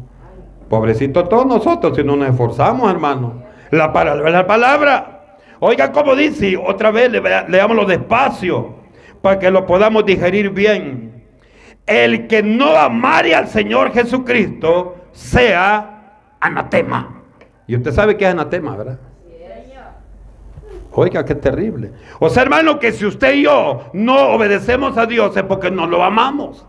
Pobrecitos 0.69 1.29
todos 1.29 1.47
nosotros 1.47 1.97
si 1.97 2.05
no 2.05 2.17
nos 2.17 2.29
esforzamos, 2.31 2.91
hermano. 2.91 3.43
La 3.71 3.93
palabra, 3.93 4.31
la 4.31 4.47
palabra. 4.47 5.39
Oiga 5.59 5.93
como 5.93 6.15
dice, 6.15 6.57
otra 6.57 6.91
vez 6.91 7.11
leámoslo 7.49 7.85
despacio 7.85 8.75
para 9.21 9.39
que 9.39 9.51
lo 9.51 9.67
podamos 9.67 10.07
digerir 10.07 10.51
bien. 10.51 11.10
El 11.87 12.27
que 12.27 12.43
no 12.43 12.77
amare 12.77 13.35
al 13.35 13.49
Señor 13.49 13.93
Jesucristo 13.93 14.97
sea 15.13 16.19
anatema. 16.41 17.23
Y 17.67 17.77
usted 17.77 17.93
sabe 17.93 18.17
que 18.17 18.25
es 18.25 18.31
anatema, 18.31 18.77
¿verdad? 18.77 18.99
Oiga, 20.93 21.25
qué 21.25 21.35
terrible. 21.35 21.93
O 22.19 22.29
sea, 22.29 22.43
hermano, 22.43 22.79
que 22.81 22.93
si 22.93 23.07
usted 23.07 23.35
y 23.35 23.43
yo 23.43 23.91
no 23.93 24.31
obedecemos 24.31 24.97
a 24.99 25.07
Dios 25.07 25.37
es 25.37 25.43
porque 25.45 25.71
no 25.71 25.87
lo 25.87 26.03
amamos. 26.03 26.67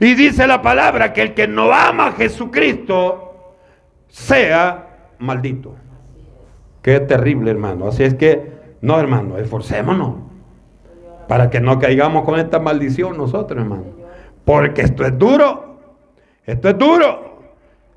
Y 0.00 0.14
dice 0.14 0.46
la 0.46 0.62
palabra 0.62 1.12
que 1.12 1.22
el 1.22 1.34
que 1.34 1.46
no 1.46 1.72
ama 1.72 2.08
a 2.08 2.12
Jesucristo 2.12 3.54
sea 4.08 5.12
maldito. 5.18 5.74
Qué 6.82 7.00
terrible, 7.00 7.50
hermano. 7.50 7.88
Así 7.88 8.04
es 8.04 8.14
que, 8.14 8.52
no, 8.80 8.98
hermano, 8.98 9.38
esforcémonos 9.38 10.14
para 11.26 11.50
que 11.50 11.60
no 11.60 11.78
caigamos 11.78 12.24
con 12.24 12.40
esta 12.40 12.58
maldición 12.58 13.16
nosotros, 13.16 13.60
hermano. 13.60 13.97
Porque 14.48 14.80
esto 14.80 15.04
es 15.04 15.18
duro. 15.18 15.78
Esto 16.46 16.70
es 16.70 16.78
duro. 16.78 17.42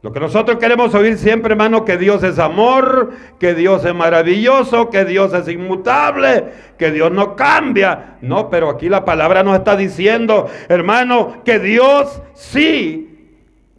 Lo 0.01 0.11
que 0.11 0.19
nosotros 0.19 0.57
queremos 0.57 0.93
oír 0.93 1.17
siempre, 1.17 1.53
hermano, 1.53 1.85
que 1.85 1.95
Dios 1.95 2.23
es 2.23 2.39
amor, 2.39 3.13
que 3.39 3.53
Dios 3.53 3.85
es 3.85 3.95
maravilloso, 3.95 4.89
que 4.89 5.05
Dios 5.05 5.33
es 5.33 5.47
inmutable, 5.47 6.43
que 6.77 6.91
Dios 6.91 7.09
no 7.09 7.37
cambia. 7.37 8.17
No, 8.19 8.49
pero 8.49 8.69
aquí 8.69 8.89
la 8.89 9.05
palabra 9.05 9.43
nos 9.43 9.59
está 9.59 9.77
diciendo, 9.77 10.49
hermano, 10.67 11.41
que 11.45 11.57
Dios 11.57 12.21
sí 12.33 13.37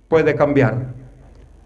puede 0.09 0.35
cambiar. 0.35 0.95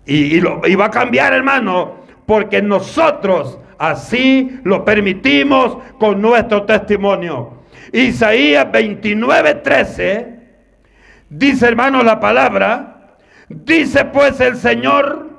Y, 0.06 0.38
y 0.38 0.74
va 0.74 0.86
a 0.86 0.90
cambiar, 0.90 1.34
hermano, 1.34 1.98
porque 2.26 2.60
nosotros 2.60 3.60
así 3.78 4.58
lo 4.64 4.84
permitimos 4.84 5.78
con 6.00 6.20
nuestro 6.20 6.64
testimonio. 6.64 7.62
Isaías 7.92 8.72
29, 8.72 9.54
13 9.54 10.35
dice, 11.28 11.66
hermano, 11.66 12.02
la 12.02 12.20
palabra 12.20 12.96
Dice 13.48 14.04
pues 14.06 14.40
el 14.40 14.56
Señor, 14.56 15.30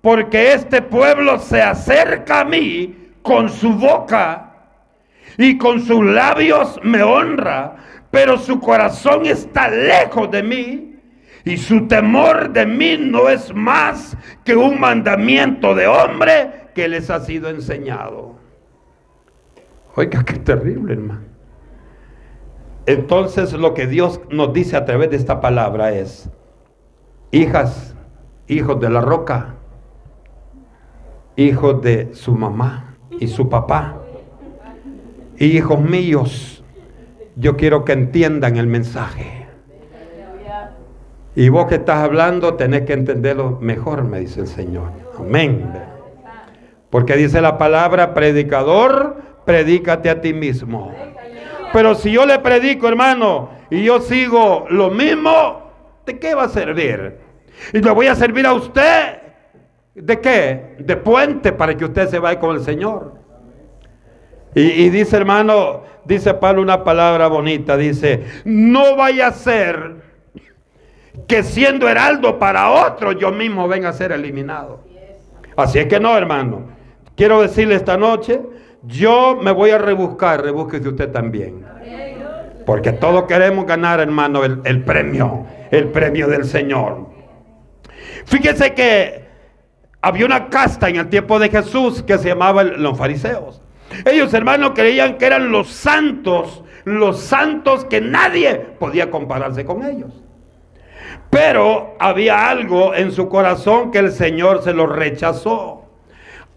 porque 0.00 0.54
este 0.54 0.82
pueblo 0.82 1.38
se 1.38 1.62
acerca 1.62 2.40
a 2.40 2.44
mí 2.44 3.12
con 3.22 3.48
su 3.48 3.72
boca 3.72 4.52
y 5.38 5.56
con 5.56 5.80
sus 5.80 6.04
labios 6.04 6.80
me 6.82 7.02
honra, 7.02 7.76
pero 8.10 8.38
su 8.38 8.58
corazón 8.60 9.26
está 9.26 9.68
lejos 9.68 10.30
de 10.30 10.42
mí 10.42 10.96
y 11.44 11.56
su 11.56 11.86
temor 11.86 12.52
de 12.52 12.66
mí 12.66 12.96
no 12.98 13.28
es 13.28 13.54
más 13.54 14.16
que 14.44 14.56
un 14.56 14.80
mandamiento 14.80 15.74
de 15.74 15.86
hombre 15.86 16.70
que 16.74 16.88
les 16.88 17.08
ha 17.08 17.20
sido 17.20 17.48
enseñado. 17.48 18.36
Oiga, 19.94 20.24
qué 20.24 20.34
terrible, 20.34 20.94
hermano. 20.94 21.33
Entonces 22.86 23.52
lo 23.54 23.72
que 23.72 23.86
Dios 23.86 24.20
nos 24.30 24.52
dice 24.52 24.76
a 24.76 24.84
través 24.84 25.10
de 25.10 25.16
esta 25.16 25.40
palabra 25.40 25.92
es, 25.92 26.28
hijas, 27.30 27.94
hijos 28.46 28.78
de 28.80 28.90
la 28.90 29.00
roca, 29.00 29.54
hijos 31.36 31.80
de 31.82 32.14
su 32.14 32.34
mamá 32.34 32.96
y 33.18 33.28
su 33.28 33.48
papá, 33.48 33.96
hijos 35.38 35.80
míos, 35.80 36.62
yo 37.36 37.56
quiero 37.56 37.84
que 37.84 37.92
entiendan 37.92 38.56
el 38.56 38.66
mensaje. 38.66 39.46
Y 41.36 41.48
vos 41.48 41.66
que 41.66 41.76
estás 41.76 41.98
hablando 41.98 42.54
tenés 42.54 42.82
que 42.82 42.92
entenderlo 42.92 43.58
mejor, 43.60 44.04
me 44.04 44.20
dice 44.20 44.40
el 44.40 44.46
Señor. 44.46 44.90
Amén. 45.18 45.72
Porque 46.90 47.16
dice 47.16 47.40
la 47.40 47.58
palabra, 47.58 48.14
predicador, 48.14 49.16
predícate 49.44 50.10
a 50.10 50.20
ti 50.20 50.32
mismo. 50.32 50.92
Pero 51.74 51.96
si 51.96 52.12
yo 52.12 52.24
le 52.24 52.38
predico, 52.38 52.86
hermano, 52.86 53.50
y 53.68 53.82
yo 53.82 54.00
sigo 54.00 54.64
lo 54.70 54.92
mismo, 54.92 55.72
¿de 56.06 56.20
qué 56.20 56.32
va 56.32 56.44
a 56.44 56.48
servir? 56.48 57.16
Y 57.72 57.80
le 57.80 57.90
voy 57.90 58.06
a 58.06 58.14
servir 58.14 58.46
a 58.46 58.52
usted. 58.52 59.18
¿De 59.92 60.20
qué? 60.20 60.76
De 60.78 60.96
puente 60.96 61.50
para 61.50 61.76
que 61.76 61.84
usted 61.84 62.08
se 62.08 62.20
vaya 62.20 62.38
con 62.38 62.54
el 62.54 62.62
Señor. 62.62 63.14
Y, 64.54 64.88
dice 64.90 65.16
hermano, 65.16 65.82
dice 66.04 66.32
Pablo 66.34 66.62
una 66.62 66.84
palabra 66.84 67.26
bonita, 67.26 67.76
dice, 67.76 68.22
no 68.44 68.94
vaya 68.94 69.26
a 69.26 69.32
ser 69.32 69.96
que 71.26 71.42
siendo 71.42 71.88
heraldo 71.88 72.38
para 72.38 72.70
otro 72.70 73.10
yo 73.10 73.32
mismo 73.32 73.66
venga 73.66 73.88
a 73.88 73.94
ser 73.94 74.12
eliminado. 74.12 74.84
Así 75.56 75.80
es 75.80 75.86
que 75.86 75.98
no, 75.98 76.16
hermano. 76.16 76.68
Quiero 77.16 77.42
decirle 77.42 77.74
esta 77.74 77.96
noche, 77.96 78.40
yo 78.86 79.36
me 79.40 79.50
voy 79.50 79.70
a 79.70 79.78
rebuscar, 79.78 80.42
rebúsquese 80.42 80.88
usted 80.88 81.10
también. 81.10 81.63
Porque 82.66 82.92
todos 82.92 83.24
queremos 83.24 83.66
ganar, 83.66 84.00
hermano, 84.00 84.44
el, 84.44 84.60
el 84.64 84.82
premio, 84.84 85.46
el 85.70 85.88
premio 85.88 86.28
del 86.28 86.44
Señor. 86.44 87.08
Fíjese 88.24 88.74
que 88.74 89.24
había 90.00 90.26
una 90.26 90.48
casta 90.48 90.88
en 90.88 90.96
el 90.96 91.08
tiempo 91.08 91.38
de 91.38 91.48
Jesús 91.48 92.02
que 92.02 92.18
se 92.18 92.28
llamaba 92.28 92.62
los 92.62 92.96
fariseos. 92.98 93.62
Ellos, 94.04 94.32
hermanos, 94.34 94.72
creían 94.74 95.18
que 95.18 95.26
eran 95.26 95.50
los 95.50 95.68
santos, 95.68 96.62
los 96.84 97.20
santos 97.20 97.84
que 97.84 98.00
nadie 98.00 98.54
podía 98.78 99.10
compararse 99.10 99.64
con 99.64 99.84
ellos. 99.84 100.22
Pero 101.30 101.96
había 101.98 102.48
algo 102.48 102.94
en 102.94 103.12
su 103.12 103.28
corazón 103.28 103.90
que 103.90 103.98
el 103.98 104.12
Señor 104.12 104.62
se 104.62 104.72
lo 104.72 104.86
rechazó. 104.86 105.86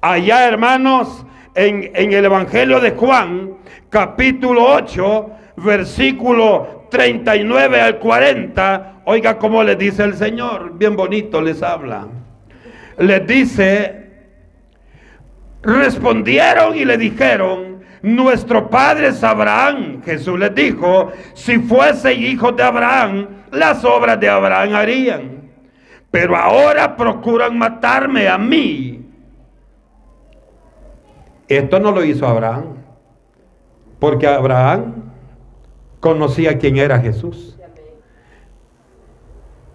Allá, 0.02 0.48
hermanos, 0.48 1.26
en, 1.56 1.92
en 1.96 2.14
el 2.14 2.26
Evangelio 2.26 2.80
de 2.80 2.92
Juan, 2.92 3.58
capítulo 3.90 4.66
8, 4.74 5.30
versículo 5.58 6.88
39 6.90 7.82
al 7.82 8.00
40, 8.00 8.94
Oiga 9.10 9.38
cómo 9.38 9.64
les 9.64 9.78
dice 9.78 10.04
el 10.04 10.16
Señor, 10.16 10.78
bien 10.78 10.98
bonito 10.98 11.42
les 11.42 11.64
habla. 11.64 12.08
Les 12.98 13.26
dice, 13.26 14.10
respondieron 15.62 16.76
y 16.76 16.84
le 16.84 16.98
dijeron, 16.98 17.80
nuestro 18.02 18.70
padre 18.70 19.08
es 19.08 19.24
Abraham. 19.24 20.02
Jesús 20.04 20.38
les 20.38 20.54
dijo, 20.54 21.12
si 21.34 21.60
fuese 21.60 22.14
hijo 22.14 22.52
de 22.52 22.64
Abraham, 22.64 23.28
las 23.52 23.86
obras 23.86 24.20
de 24.20 24.28
Abraham 24.28 24.76
harían. 24.76 25.52
Pero 26.12 26.36
ahora 26.36 26.98
procuran 26.98 27.58
matarme 27.58 28.28
a 28.28 28.38
mí. 28.38 29.06
Esto 31.48 31.80
no 31.80 31.94
lo 31.94 32.04
hizo 32.04 32.28
Abraham, 32.28 32.76
porque 34.00 34.28
Abraham 34.28 35.07
conocía 36.08 36.58
quién 36.58 36.78
era 36.78 37.00
Jesús. 37.00 37.58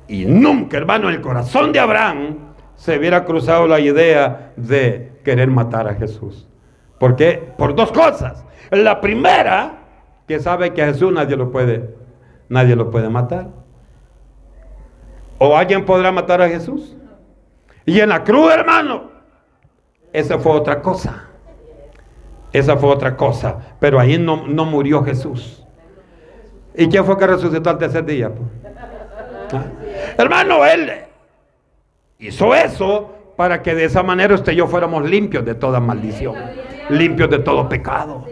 Y 0.09 0.25
nunca, 0.25 0.77
hermano, 0.77 1.09
en 1.09 1.17
el 1.17 1.21
corazón 1.21 1.73
de 1.73 1.79
Abraham 1.79 2.39
se 2.75 2.99
hubiera 2.99 3.25
cruzado 3.25 3.67
la 3.67 3.81
idea 3.81 4.53
de 4.57 5.13
querer 5.25 5.49
matar 5.49 5.89
a 5.89 5.95
Jesús. 5.95 6.49
¿Por 6.99 7.17
qué? 7.17 7.53
Por 7.57 7.75
dos 7.75 7.93
cosas. 7.93 8.45
La 8.71 9.01
primera, 9.01 9.81
que 10.27 10.41
sabe 10.41 10.73
que 10.73 10.83
a 10.83 10.87
Jesús 10.87 11.13
nadie 11.13 11.37
lo 11.37 11.51
puede, 11.51 11.95
nadie 12.49 12.77
lo 12.77 12.91
puede 12.91 13.09
matar. 13.09 13.49
¿O 15.39 15.57
alguien 15.57 15.85
podrá 15.85 16.13
matar 16.13 16.41
a 16.41 16.49
Jesús? 16.49 16.97
Y 17.85 18.01
en 18.01 18.09
la 18.09 18.23
cruz, 18.25 18.53
hermano, 18.53 19.11
esa 20.13 20.39
fue 20.39 20.53
otra 20.53 20.81
cosa. 20.81 21.29
Esa 22.53 22.77
fue 22.77 22.91
otra 22.91 23.17
cosa. 23.17 23.59
Pero 23.81 23.99
ahí 23.99 24.19
no, 24.19 24.47
no 24.47 24.65
murió 24.65 25.03
Jesús. 25.03 25.62
¿Y 26.75 26.89
quién 26.89 27.05
fue 27.05 27.19
que 27.19 27.27
resucitó 27.27 27.71
al 27.71 27.79
tercer 27.79 28.05
día? 28.05 28.31
Pues? 28.31 29.63
Hermano, 30.17 30.65
Él 30.65 30.91
hizo 32.19 32.55
eso 32.55 33.15
para 33.37 33.63
que 33.63 33.75
de 33.75 33.85
esa 33.85 34.03
manera 34.03 34.35
usted 34.35 34.53
y 34.53 34.57
yo 34.57 34.67
fuéramos 34.67 35.09
limpios 35.09 35.45
de 35.45 35.55
toda 35.55 35.81
maldición, 35.81 36.37
limpios 36.91 37.31
de 37.31 37.39
todo 37.41 37.69
pecado. 37.69 38.27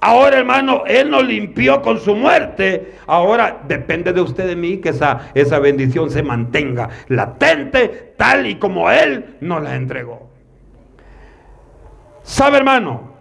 Ahora, 0.00 0.38
hermano, 0.38 0.84
Él 0.86 1.10
nos 1.10 1.24
limpió 1.24 1.82
con 1.82 2.00
su 2.00 2.14
muerte. 2.16 2.94
Ahora 3.06 3.60
depende 3.66 4.12
de 4.12 4.20
usted 4.20 4.46
de 4.46 4.56
mí 4.56 4.78
que 4.78 4.90
esa, 4.90 5.30
esa 5.34 5.58
bendición 5.58 6.10
se 6.10 6.22
mantenga 6.22 6.88
latente, 7.08 8.14
tal 8.16 8.46
y 8.46 8.56
como 8.56 8.90
Él 8.90 9.36
nos 9.40 9.62
la 9.62 9.76
entregó. 9.76 10.28
¿Sabe, 12.22 12.56
hermano? 12.58 13.14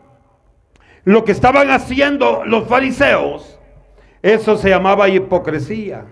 Lo 1.04 1.24
que 1.24 1.32
estaban 1.32 1.70
haciendo 1.70 2.44
los 2.46 2.68
fariseos, 2.68 3.55
eso 4.34 4.58
se 4.58 4.70
llamaba 4.70 5.08
hipocresía. 5.08 6.06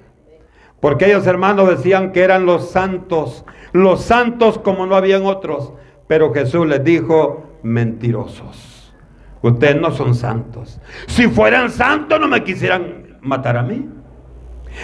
Porque 0.79 1.07
ellos 1.07 1.25
hermanos 1.25 1.67
decían 1.67 2.11
que 2.11 2.21
eran 2.21 2.45
los 2.45 2.69
santos, 2.69 3.43
los 3.71 4.03
santos 4.03 4.59
como 4.59 4.85
no 4.85 4.95
habían 4.95 5.25
otros. 5.25 5.73
Pero 6.07 6.31
Jesús 6.31 6.67
les 6.67 6.83
dijo, 6.83 7.59
mentirosos. 7.63 8.93
Ustedes 9.41 9.81
no 9.81 9.89
son 9.89 10.13
santos. 10.13 10.79
Si 11.07 11.27
fueran 11.27 11.71
santos 11.71 12.19
no 12.19 12.27
me 12.27 12.43
quisieran 12.43 13.17
matar 13.21 13.57
a 13.57 13.63
mí. 13.63 13.89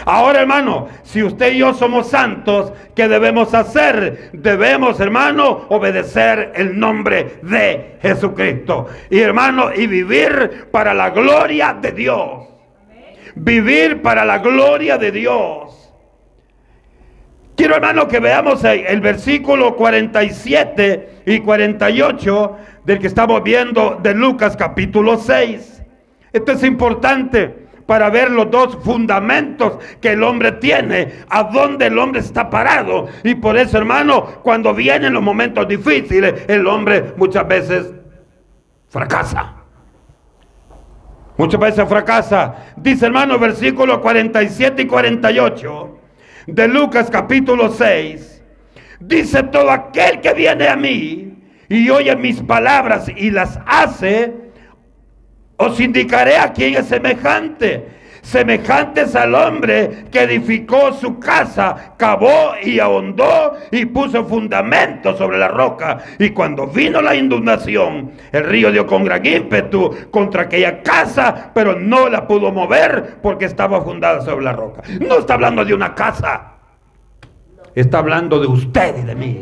Ahora, 0.06 0.42
hermano, 0.42 0.88
si 1.04 1.22
usted 1.22 1.54
y 1.54 1.60
yo 1.60 1.76
somos 1.76 2.08
santos, 2.08 2.74
¿qué 2.96 3.08
debemos 3.08 3.54
hacer? 3.54 4.32
Debemos, 4.34 5.00
hermano, 5.00 5.68
obedecer 5.70 6.52
el 6.56 6.80
nombre 6.80 7.40
de 7.44 8.00
Jesucristo. 8.02 8.88
Y, 9.12 9.20
hermano, 9.20 9.72
y 9.72 9.86
vivir 9.86 10.68
para 10.72 10.96
la 10.96 11.12
gloria 11.12 11.78
de 11.80 11.92
Dios. 11.92 12.49
Vivir 13.36 14.02
para 14.02 14.26
la 14.26 14.40
gloria 14.40 14.98
de 14.98 15.12
Dios. 15.12 15.94
Quiero, 17.56 17.76
hermano, 17.76 18.08
que 18.08 18.20
veamos 18.20 18.64
el 18.64 19.02
versículo 19.02 19.76
47 19.76 21.24
y 21.26 21.40
48 21.40 22.58
del 22.86 23.00
que 23.00 23.08
estamos 23.08 23.44
viendo 23.44 24.00
de 24.02 24.14
Lucas 24.14 24.56
capítulo 24.56 25.18
6. 25.18 25.84
Esto 26.32 26.52
es 26.54 26.64
importante 26.64 27.68
para 27.86 28.10
ver 28.10 28.32
los 28.32 28.50
dos 28.50 28.78
fundamentos 28.84 29.80
que 30.00 30.12
el 30.12 30.24
hombre 30.24 30.54
tiene, 30.54 31.12
a 31.28 31.44
dónde 31.44 31.88
el 31.88 31.98
hombre 31.98 32.22
está 32.22 32.50
parado. 32.50 33.08
Y 33.24 33.36
por 33.36 33.58
eso, 33.58 33.78
hermano, 33.78 34.26
cuando 34.42 34.74
vienen 34.74 35.12
los 35.12 35.24
momentos 35.24 35.68
difíciles, 35.68 36.46
el 36.48 36.66
hombre 36.66 37.14
muchas 37.18 37.48
veces 37.48 37.92
fracasa. 38.88 39.59
Muchas 41.40 41.62
veces 41.62 41.88
fracasa. 41.88 42.54
Dice, 42.76 43.06
hermano, 43.06 43.40
versículos 43.40 44.00
47 44.00 44.82
y 44.82 44.88
48 44.88 46.00
de 46.48 46.68
Lucas 46.68 47.10
capítulo 47.10 47.72
6. 47.72 48.44
Dice, 49.00 49.44
todo 49.44 49.72
aquel 49.72 50.20
que 50.20 50.34
viene 50.34 50.68
a 50.68 50.76
mí 50.76 51.38
y 51.70 51.90
oye 51.92 52.14
mis 52.18 52.42
palabras 52.42 53.08
y 53.16 53.32
las 53.32 53.58
hace, 53.66 54.34
os 55.56 55.80
indicaré 55.80 56.36
a 56.36 56.52
quién 56.52 56.76
es 56.76 56.88
semejante. 56.88 57.88
Semejantes 58.30 59.16
al 59.16 59.34
hombre 59.34 60.06
que 60.12 60.22
edificó 60.22 60.94
su 60.94 61.18
casa, 61.18 61.96
cavó 61.98 62.52
y 62.62 62.80
ahondó 62.80 63.58
y 63.72 63.86
puso 63.86 64.24
fundamento 64.24 65.18
sobre 65.18 65.40
la 65.40 65.48
roca. 65.48 65.98
Y 66.20 66.30
cuando 66.30 66.68
vino 66.68 67.02
la 67.02 67.16
inundación, 67.16 68.12
el 68.32 68.44
río 68.44 68.72
dio 68.72 68.86
con 68.86 69.04
gran 69.04 69.26
ímpetu 69.26 70.12
contra 70.12 70.44
aquella 70.44 70.84
casa, 70.84 71.50
pero 71.56 71.76
no 71.76 72.08
la 72.08 72.28
pudo 72.28 72.52
mover 72.52 73.18
porque 73.20 73.46
estaba 73.46 73.82
fundada 73.82 74.22
sobre 74.22 74.46
la 74.46 74.54
roca. 74.54 74.84
No 75.00 75.18
está 75.18 75.34
hablando 75.34 75.66
de 75.66 75.74
una 75.74 75.96
casa, 75.96 76.54
está 77.74 77.98
hablando 77.98 78.40
de 78.40 78.46
usted 78.46 78.96
y 78.96 79.06
de 79.08 79.16
mí. 79.16 79.42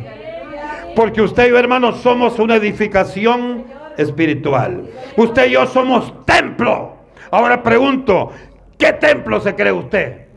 Porque 0.96 1.22
usted 1.22 1.48
y 1.48 1.50
yo, 1.50 1.60
hermanos, 1.60 2.00
somos 2.00 2.40
una 2.40 2.56
edificación 2.56 3.66
espiritual. 3.98 4.84
Usted 5.18 5.50
y 5.50 5.52
yo 5.52 5.66
somos 5.66 6.26
templo. 6.26 6.96
Ahora 7.30 7.62
pregunto, 7.62 8.32
¿qué 8.78 8.94
templo 8.94 9.40
se 9.40 9.56
cree 9.56 9.72
usted? 9.72 10.28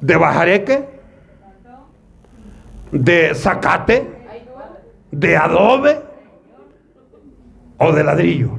¿De 0.00 0.16
bajareque? 0.16 0.88
¿De 2.90 3.34
zacate? 3.34 4.06
¿De 5.10 5.36
adobe? 5.36 6.00
¿O 7.78 7.92
de 7.92 8.04
ladrillo? 8.04 8.58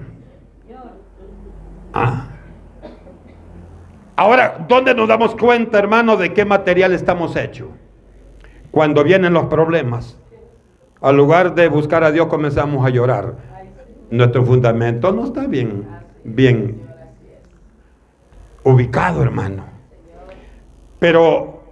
Ah. 1.93 2.27
Ahora, 4.15 4.65
¿dónde 4.67 4.93
nos 4.93 5.07
damos 5.07 5.35
cuenta, 5.35 5.79
hermano, 5.79 6.17
de 6.17 6.33
qué 6.33 6.45
material 6.45 6.93
estamos 6.93 7.35
hechos? 7.35 7.69
Cuando 8.71 9.03
vienen 9.03 9.33
los 9.33 9.45
problemas. 9.45 10.17
Al 11.01 11.17
lugar 11.17 11.53
de 11.55 11.67
buscar 11.67 12.03
a 12.03 12.11
Dios 12.11 12.27
comenzamos 12.27 12.85
a 12.85 12.89
llorar 12.89 13.35
nuestro 14.13 14.45
fundamento 14.45 15.11
no 15.11 15.25
está 15.25 15.47
bien, 15.47 15.87
bien 16.23 16.81
ubicado, 18.63 19.21
hermano. 19.23 19.65
Pero 20.99 21.63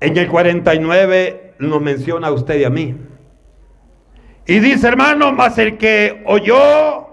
en 0.00 0.16
el 0.16 0.28
49 0.28 1.54
nos 1.58 1.80
menciona 1.80 2.28
a 2.28 2.32
usted 2.32 2.60
y 2.60 2.64
a 2.64 2.70
mí. 2.70 2.96
Y 4.46 4.60
dice, 4.60 4.86
hermano, 4.88 5.32
más 5.32 5.58
el 5.58 5.76
que 5.76 6.22
oyó 6.26 7.08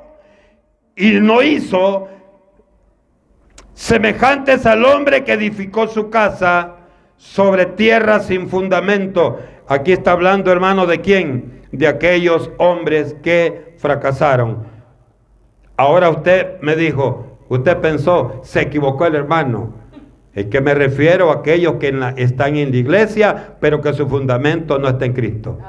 y 0.96 1.14
no 1.14 1.42
hizo, 1.42 2.08
semejantes 3.74 4.66
al 4.66 4.86
hombre 4.86 5.24
que 5.24 5.34
edificó 5.34 5.88
su 5.88 6.10
casa 6.10 6.76
sobre 7.18 7.66
tierra 7.66 8.20
sin 8.20 8.50
fundamento. 8.50 9.40
Aquí 9.68 9.94
está 9.94 10.12
hablando, 10.12 10.52
hermano, 10.52 10.86
de 10.86 11.02
quién? 11.02 11.64
De 11.72 11.88
aquellos 11.88 12.52
hombres 12.60 13.16
que 13.24 13.76
fracasaron. 13.78 14.68
Ahora 15.76 16.10
usted 16.10 16.60
me 16.62 16.76
dijo, 16.76 17.33
usted 17.54 17.78
pensó, 17.80 18.42
se 18.44 18.62
equivocó 18.62 19.06
el 19.06 19.16
hermano. 19.16 19.74
Es 20.34 20.48
que 20.48 20.62
me 20.62 20.74
refiero 20.74 21.30
a 21.30 21.36
aquellos 21.36 21.76
que 21.76 21.94
están 22.18 22.56
en 22.56 22.72
la 22.72 22.78
iglesia, 22.78 23.56
pero 23.60 23.82
que 23.82 23.94
su 23.94 24.08
fundamento 24.08 24.80
no 24.80 24.90
está 24.90 25.06
en 25.06 25.14
Cristo. 25.14 25.60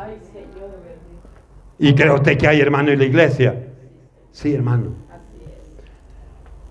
¿Y 1.79 1.95
cree 1.95 2.11
usted 2.11 2.39
que 2.39 2.49
hay 2.49 2.61
hermano 2.61 2.91
en 2.91 2.99
la 2.99 3.05
iglesia? 3.05 3.69
Sí, 4.31 4.55
hermano. 4.55 4.95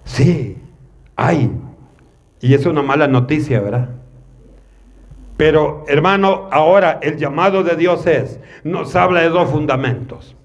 Sí, 0.05 0.57
hay. 1.15 1.51
Y 2.41 2.53
es 2.53 2.65
una 2.65 2.81
mala 2.81 3.07
noticia, 3.07 3.61
¿verdad? 3.61 3.89
Pero, 5.37 5.83
hermano, 5.87 6.47
ahora 6.51 6.99
el 7.01 7.17
llamado 7.17 7.63
de 7.63 7.75
Dios 7.75 8.05
es, 8.07 8.39
nos 8.63 8.95
habla 8.95 9.21
de 9.21 9.29
dos 9.29 9.49
fundamentos. 9.49 10.35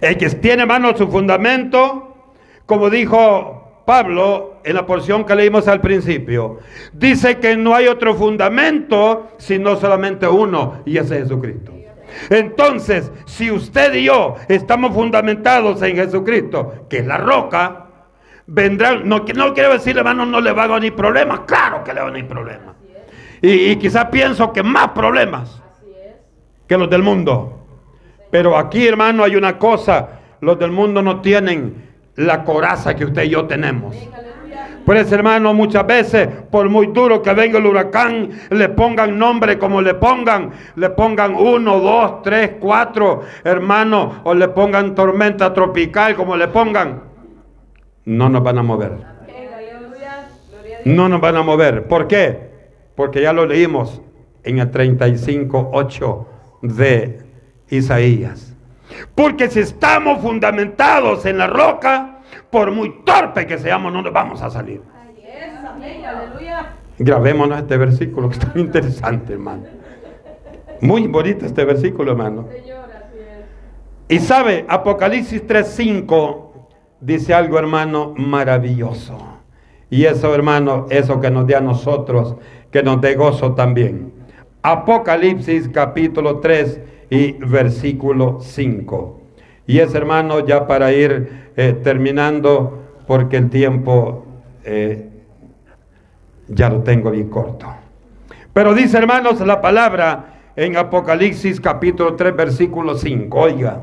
El 0.00 0.16
que 0.16 0.28
tiene 0.30 0.66
mano 0.66 0.96
su 0.96 1.08
fundamento, 1.08 2.14
como 2.66 2.88
dijo 2.90 3.61
Pablo 3.84 4.60
en 4.64 4.74
la 4.74 4.86
porción 4.86 5.24
que 5.24 5.34
leímos 5.34 5.68
al 5.68 5.80
principio, 5.80 6.58
dice 6.92 7.38
que 7.38 7.56
no 7.56 7.74
hay 7.74 7.88
otro 7.88 8.14
fundamento 8.14 9.32
sino 9.38 9.76
solamente 9.76 10.26
uno, 10.26 10.82
y 10.84 10.98
ese 10.98 11.16
es 11.16 11.22
Jesucristo. 11.24 11.72
Entonces, 12.30 13.10
si 13.26 13.50
usted 13.50 13.94
y 13.94 14.04
yo 14.04 14.36
estamos 14.48 14.94
fundamentados 14.94 15.80
en 15.82 15.96
Jesucristo, 15.96 16.86
que 16.88 16.98
es 16.98 17.06
la 17.06 17.16
roca, 17.16 17.86
vendrán, 18.46 19.08
no, 19.08 19.24
quiero 19.24 19.72
decir, 19.72 19.96
hermano, 19.96 20.26
no 20.26 20.40
le 20.40 20.52
va 20.52 20.64
a 20.64 20.68
venir 20.68 20.94
problemas, 20.94 21.40
claro 21.40 21.82
que 21.82 21.92
le 21.92 22.00
va 22.00 22.08
a 22.08 22.10
venir 22.10 22.28
problemas. 22.28 22.76
Y, 23.40 23.70
y 23.70 23.76
quizás 23.76 24.06
pienso 24.06 24.52
que 24.52 24.62
más 24.62 24.88
problemas 24.88 25.62
que 26.66 26.78
los 26.78 26.88
del 26.88 27.02
mundo. 27.02 27.66
Pero 28.30 28.56
aquí, 28.56 28.86
hermano, 28.86 29.24
hay 29.24 29.36
una 29.36 29.58
cosa. 29.58 30.20
Los 30.40 30.58
del 30.58 30.70
mundo 30.70 31.02
no 31.02 31.20
tienen 31.20 31.91
la 32.16 32.44
coraza 32.44 32.94
que 32.94 33.04
usted 33.04 33.24
y 33.24 33.30
yo 33.30 33.46
tenemos. 33.46 33.94
Pues 34.84 35.12
hermano, 35.12 35.54
muchas 35.54 35.86
veces, 35.86 36.28
por 36.50 36.68
muy 36.68 36.88
duro 36.88 37.22
que 37.22 37.32
venga 37.32 37.58
el 37.58 37.66
huracán, 37.66 38.30
le 38.50 38.68
pongan 38.70 39.16
nombre 39.16 39.56
como 39.56 39.80
le 39.80 39.94
pongan, 39.94 40.50
le 40.74 40.90
pongan 40.90 41.34
uno, 41.34 41.78
dos, 41.78 42.22
tres, 42.22 42.52
cuatro, 42.58 43.22
hermano, 43.44 44.22
o 44.24 44.34
le 44.34 44.48
pongan 44.48 44.94
tormenta 44.94 45.54
tropical 45.54 46.16
como 46.16 46.36
le 46.36 46.48
pongan, 46.48 47.02
no 48.04 48.28
nos 48.28 48.42
van 48.42 48.58
a 48.58 48.62
mover. 48.62 48.92
No 50.84 51.08
nos 51.08 51.20
van 51.20 51.36
a 51.36 51.42
mover. 51.42 51.86
¿Por 51.86 52.08
qué? 52.08 52.50
Porque 52.96 53.22
ya 53.22 53.32
lo 53.32 53.46
leímos 53.46 54.02
en 54.42 54.58
el 54.58 54.70
35.8 54.72 56.26
de 56.62 57.20
Isaías. 57.70 58.51
Porque 59.14 59.48
si 59.48 59.60
estamos 59.60 60.20
fundamentados 60.20 61.26
en 61.26 61.38
la 61.38 61.46
roca, 61.46 62.20
por 62.50 62.70
muy 62.70 63.02
torpe 63.04 63.46
que 63.46 63.58
seamos, 63.58 63.92
no 63.92 64.02
nos 64.02 64.12
vamos 64.12 64.42
a 64.42 64.50
salir. 64.50 64.82
Grabémonos 66.98 67.58
este 67.58 67.76
versículo 67.76 68.28
que 68.28 68.38
está 68.38 68.52
interesante, 68.54 69.32
hermano. 69.32 69.64
Muy 70.80 71.06
bonito 71.06 71.46
este 71.46 71.64
versículo, 71.64 72.12
hermano. 72.12 72.48
Y 74.08 74.18
sabe, 74.18 74.66
Apocalipsis 74.68 75.46
3:5 75.46 76.52
dice 77.00 77.34
algo, 77.34 77.58
hermano, 77.58 78.14
maravilloso. 78.16 79.18
Y 79.88 80.04
eso, 80.04 80.34
hermano, 80.34 80.86
eso 80.90 81.20
que 81.20 81.30
nos 81.30 81.46
dé 81.46 81.54
a 81.54 81.60
nosotros, 81.60 82.36
que 82.70 82.82
nos 82.82 83.00
dé 83.00 83.14
gozo 83.14 83.54
también. 83.54 84.12
Apocalipsis 84.62 85.68
capítulo 85.68 86.38
3 86.40 86.80
y 87.12 87.32
versículo 87.32 88.38
5. 88.40 89.20
Y 89.66 89.80
es, 89.80 89.94
hermano, 89.94 90.46
ya 90.46 90.66
para 90.66 90.92
ir 90.92 91.50
eh, 91.56 91.74
terminando, 91.84 93.02
porque 93.06 93.36
el 93.36 93.50
tiempo 93.50 94.24
eh, 94.64 95.10
ya 96.48 96.70
lo 96.70 96.82
tengo 96.82 97.10
bien 97.10 97.28
corto. 97.28 97.66
Pero 98.54 98.72
dice, 98.72 98.96
hermanos, 98.96 99.40
la 99.40 99.60
palabra 99.60 100.52
en 100.56 100.78
Apocalipsis 100.78 101.60
capítulo 101.60 102.16
3, 102.16 102.34
versículo 102.34 102.96
5. 102.96 103.38
Oiga, 103.38 103.82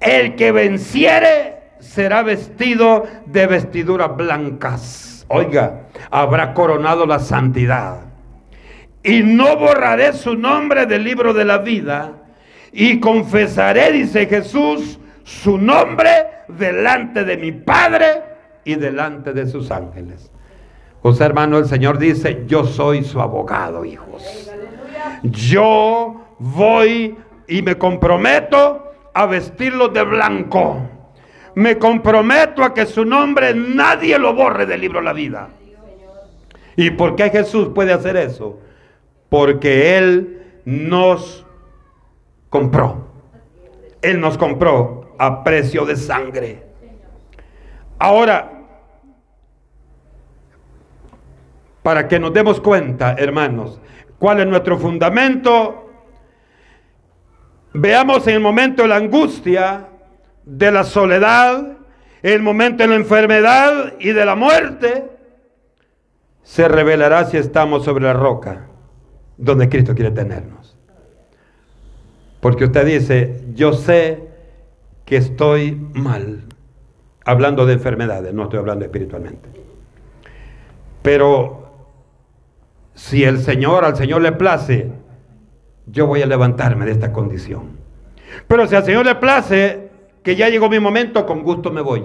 el 0.00 0.34
que 0.34 0.50
venciere 0.50 1.58
será 1.78 2.24
vestido 2.24 3.04
de 3.24 3.46
vestiduras 3.46 4.16
blancas. 4.16 5.24
Oiga, 5.28 5.82
habrá 6.10 6.54
coronado 6.54 7.06
la 7.06 7.20
santidad. 7.20 8.00
Y 9.04 9.22
no 9.22 9.56
borraré 9.56 10.12
su 10.12 10.34
nombre 10.34 10.86
del 10.86 11.04
libro 11.04 11.34
de 11.34 11.44
la 11.44 11.58
vida 11.58 12.18
y 12.72 13.00
confesaré, 13.00 13.92
dice 13.92 14.26
Jesús, 14.26 14.98
su 15.24 15.58
nombre 15.58 16.10
delante 16.48 17.24
de 17.24 17.36
mi 17.36 17.52
Padre 17.52 18.22
y 18.64 18.74
delante 18.74 19.32
de 19.32 19.46
sus 19.46 19.70
ángeles. 19.70 20.30
O 21.02 21.12
sea, 21.12 21.26
hermano, 21.26 21.58
el 21.58 21.66
Señor 21.66 21.98
dice, 21.98 22.44
yo 22.46 22.64
soy 22.64 23.04
su 23.04 23.20
abogado, 23.20 23.84
hijos. 23.84 24.50
Yo 25.22 26.24
voy 26.38 27.16
y 27.48 27.62
me 27.62 27.76
comprometo 27.76 28.92
a 29.12 29.26
vestirlos 29.26 29.92
de 29.92 30.02
blanco. 30.04 30.76
Me 31.54 31.76
comprometo 31.76 32.64
a 32.64 32.72
que 32.72 32.86
su 32.86 33.04
nombre 33.04 33.52
nadie 33.54 34.18
lo 34.18 34.34
borre 34.34 34.64
del 34.64 34.80
libro 34.80 35.00
de 35.00 35.04
la 35.04 35.12
vida. 35.12 35.48
¿Y 36.76 36.90
por 36.90 37.16
qué 37.16 37.28
Jesús 37.30 37.68
puede 37.74 37.92
hacer 37.92 38.16
eso? 38.16 38.58
Porque 39.28 39.98
Él 39.98 40.42
nos 40.64 41.41
compró. 42.52 43.06
Él 44.02 44.20
nos 44.20 44.36
compró 44.36 45.14
a 45.18 45.42
precio 45.42 45.86
de 45.86 45.96
sangre. 45.96 46.62
Ahora, 47.98 48.52
para 51.82 52.06
que 52.06 52.20
nos 52.20 52.34
demos 52.34 52.60
cuenta, 52.60 53.14
hermanos, 53.14 53.80
cuál 54.18 54.40
es 54.40 54.46
nuestro 54.46 54.78
fundamento, 54.78 55.90
veamos 57.72 58.26
en 58.26 58.34
el 58.34 58.40
momento 58.40 58.82
de 58.82 58.88
la 58.88 58.96
angustia, 58.96 59.88
de 60.44 60.70
la 60.70 60.84
soledad, 60.84 61.78
el 62.22 62.42
momento 62.42 62.82
de 62.82 62.88
la 62.90 62.96
enfermedad 62.96 63.94
y 63.98 64.10
de 64.10 64.24
la 64.26 64.34
muerte, 64.34 65.10
se 66.42 66.68
revelará 66.68 67.24
si 67.24 67.38
estamos 67.38 67.84
sobre 67.84 68.04
la 68.04 68.12
roca 68.12 68.66
donde 69.38 69.70
Cristo 69.70 69.94
quiere 69.94 70.10
tenernos. 70.10 70.61
Porque 72.42 72.64
usted 72.64 72.84
dice, 72.84 73.40
yo 73.54 73.72
sé 73.72 74.18
que 75.04 75.16
estoy 75.16 75.80
mal, 75.94 76.42
hablando 77.24 77.66
de 77.66 77.74
enfermedades, 77.74 78.34
no 78.34 78.42
estoy 78.42 78.58
hablando 78.58 78.84
espiritualmente. 78.84 79.48
Pero 81.02 81.68
si 82.94 83.22
el 83.22 83.38
Señor, 83.38 83.84
al 83.84 83.94
Señor 83.94 84.22
le 84.22 84.32
place, 84.32 84.90
yo 85.86 86.08
voy 86.08 86.22
a 86.22 86.26
levantarme 86.26 86.84
de 86.84 86.90
esta 86.90 87.12
condición. 87.12 87.78
Pero 88.48 88.66
si 88.66 88.74
al 88.74 88.84
Señor 88.84 89.06
le 89.06 89.14
place, 89.14 89.90
que 90.24 90.34
ya 90.34 90.48
llegó 90.48 90.68
mi 90.68 90.80
momento, 90.80 91.24
con 91.24 91.44
gusto 91.44 91.70
me 91.70 91.80
voy. 91.80 92.04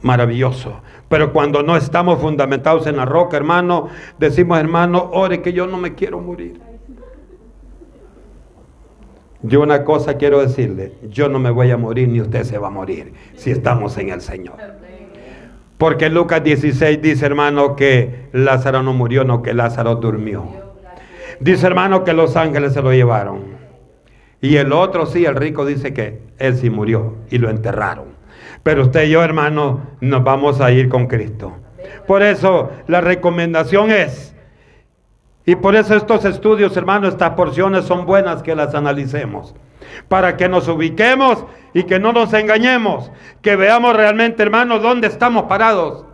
Maravilloso. 0.00 0.80
Pero 1.10 1.34
cuando 1.34 1.62
no 1.62 1.76
estamos 1.76 2.18
fundamentados 2.18 2.86
en 2.86 2.96
la 2.96 3.04
roca, 3.04 3.36
hermano, 3.36 3.88
decimos, 4.18 4.58
hermano, 4.58 5.10
ore 5.12 5.42
que 5.42 5.52
yo 5.52 5.66
no 5.66 5.76
me 5.76 5.94
quiero 5.94 6.18
morir. 6.18 6.67
Yo 9.42 9.60
una 9.60 9.84
cosa 9.84 10.16
quiero 10.16 10.40
decirle, 10.40 10.94
yo 11.08 11.28
no 11.28 11.38
me 11.38 11.50
voy 11.50 11.70
a 11.70 11.76
morir 11.76 12.08
ni 12.08 12.20
usted 12.20 12.42
se 12.42 12.58
va 12.58 12.68
a 12.68 12.70
morir 12.70 13.12
si 13.36 13.50
estamos 13.50 13.96
en 13.98 14.10
el 14.10 14.20
Señor. 14.20 14.56
Porque 15.78 16.08
Lucas 16.08 16.42
16 16.42 17.00
dice, 17.00 17.24
hermano, 17.24 17.76
que 17.76 18.26
Lázaro 18.32 18.82
no 18.82 18.92
murió, 18.92 19.22
no 19.22 19.42
que 19.42 19.54
Lázaro 19.54 19.94
durmió. 19.94 20.44
Dice, 21.38 21.68
hermano, 21.68 22.02
que 22.02 22.12
los 22.12 22.36
ángeles 22.36 22.72
se 22.72 22.82
lo 22.82 22.92
llevaron. 22.92 23.58
Y 24.40 24.56
el 24.56 24.72
otro 24.72 25.06
sí, 25.06 25.24
el 25.24 25.36
rico 25.36 25.64
dice 25.64 25.94
que 25.94 26.20
él 26.38 26.56
sí 26.56 26.68
murió 26.68 27.16
y 27.30 27.38
lo 27.38 27.48
enterraron. 27.48 28.06
Pero 28.64 28.82
usted 28.82 29.04
y 29.04 29.10
yo, 29.10 29.22
hermano, 29.22 29.82
nos 30.00 30.24
vamos 30.24 30.60
a 30.60 30.72
ir 30.72 30.88
con 30.88 31.06
Cristo. 31.06 31.56
Por 32.08 32.22
eso 32.24 32.70
la 32.88 33.00
recomendación 33.00 33.92
es, 33.92 34.34
y 35.48 35.56
por 35.56 35.74
eso 35.74 35.96
estos 35.96 36.26
estudios, 36.26 36.76
hermano, 36.76 37.08
estas 37.08 37.30
porciones 37.30 37.86
son 37.86 38.04
buenas 38.04 38.42
que 38.42 38.54
las 38.54 38.74
analicemos 38.74 39.54
para 40.06 40.36
que 40.36 40.46
nos 40.46 40.68
ubiquemos 40.68 41.42
y 41.72 41.84
que 41.84 41.98
no 41.98 42.12
nos 42.12 42.34
engañemos, 42.34 43.10
que 43.40 43.56
veamos 43.56 43.96
realmente, 43.96 44.42
hermanos, 44.42 44.82
dónde 44.82 45.06
estamos 45.06 45.44
parados. 45.44 46.04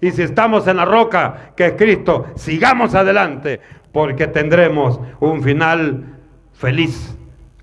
Y 0.00 0.12
si 0.12 0.22
estamos 0.22 0.68
en 0.68 0.76
la 0.76 0.84
roca, 0.84 1.54
que 1.56 1.66
es 1.66 1.72
Cristo, 1.72 2.26
sigamos 2.36 2.94
adelante, 2.94 3.60
porque 3.90 4.28
tendremos 4.28 5.00
un 5.18 5.42
final 5.42 6.14
feliz 6.52 7.18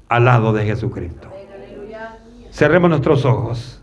al 0.10 0.26
lado 0.26 0.52
de 0.52 0.66
Jesucristo. 0.66 1.30
Cerremos 2.52 2.90
nuestros 2.90 3.24
ojos 3.24 3.82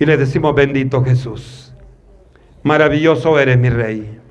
y 0.00 0.04
le 0.04 0.16
decimos, 0.16 0.52
bendito 0.56 1.04
Jesús, 1.04 1.72
maravilloso 2.64 3.38
eres 3.38 3.56
mi 3.56 3.70
rey. 3.70 4.21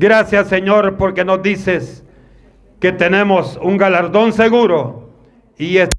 Gracias 0.00 0.48
Señor 0.48 0.96
porque 0.96 1.26
nos 1.26 1.42
dices 1.42 2.06
que 2.80 2.90
tenemos 2.90 3.58
un 3.62 3.76
galardón 3.76 4.32
seguro 4.32 5.10
y 5.58 5.76
es 5.76 5.90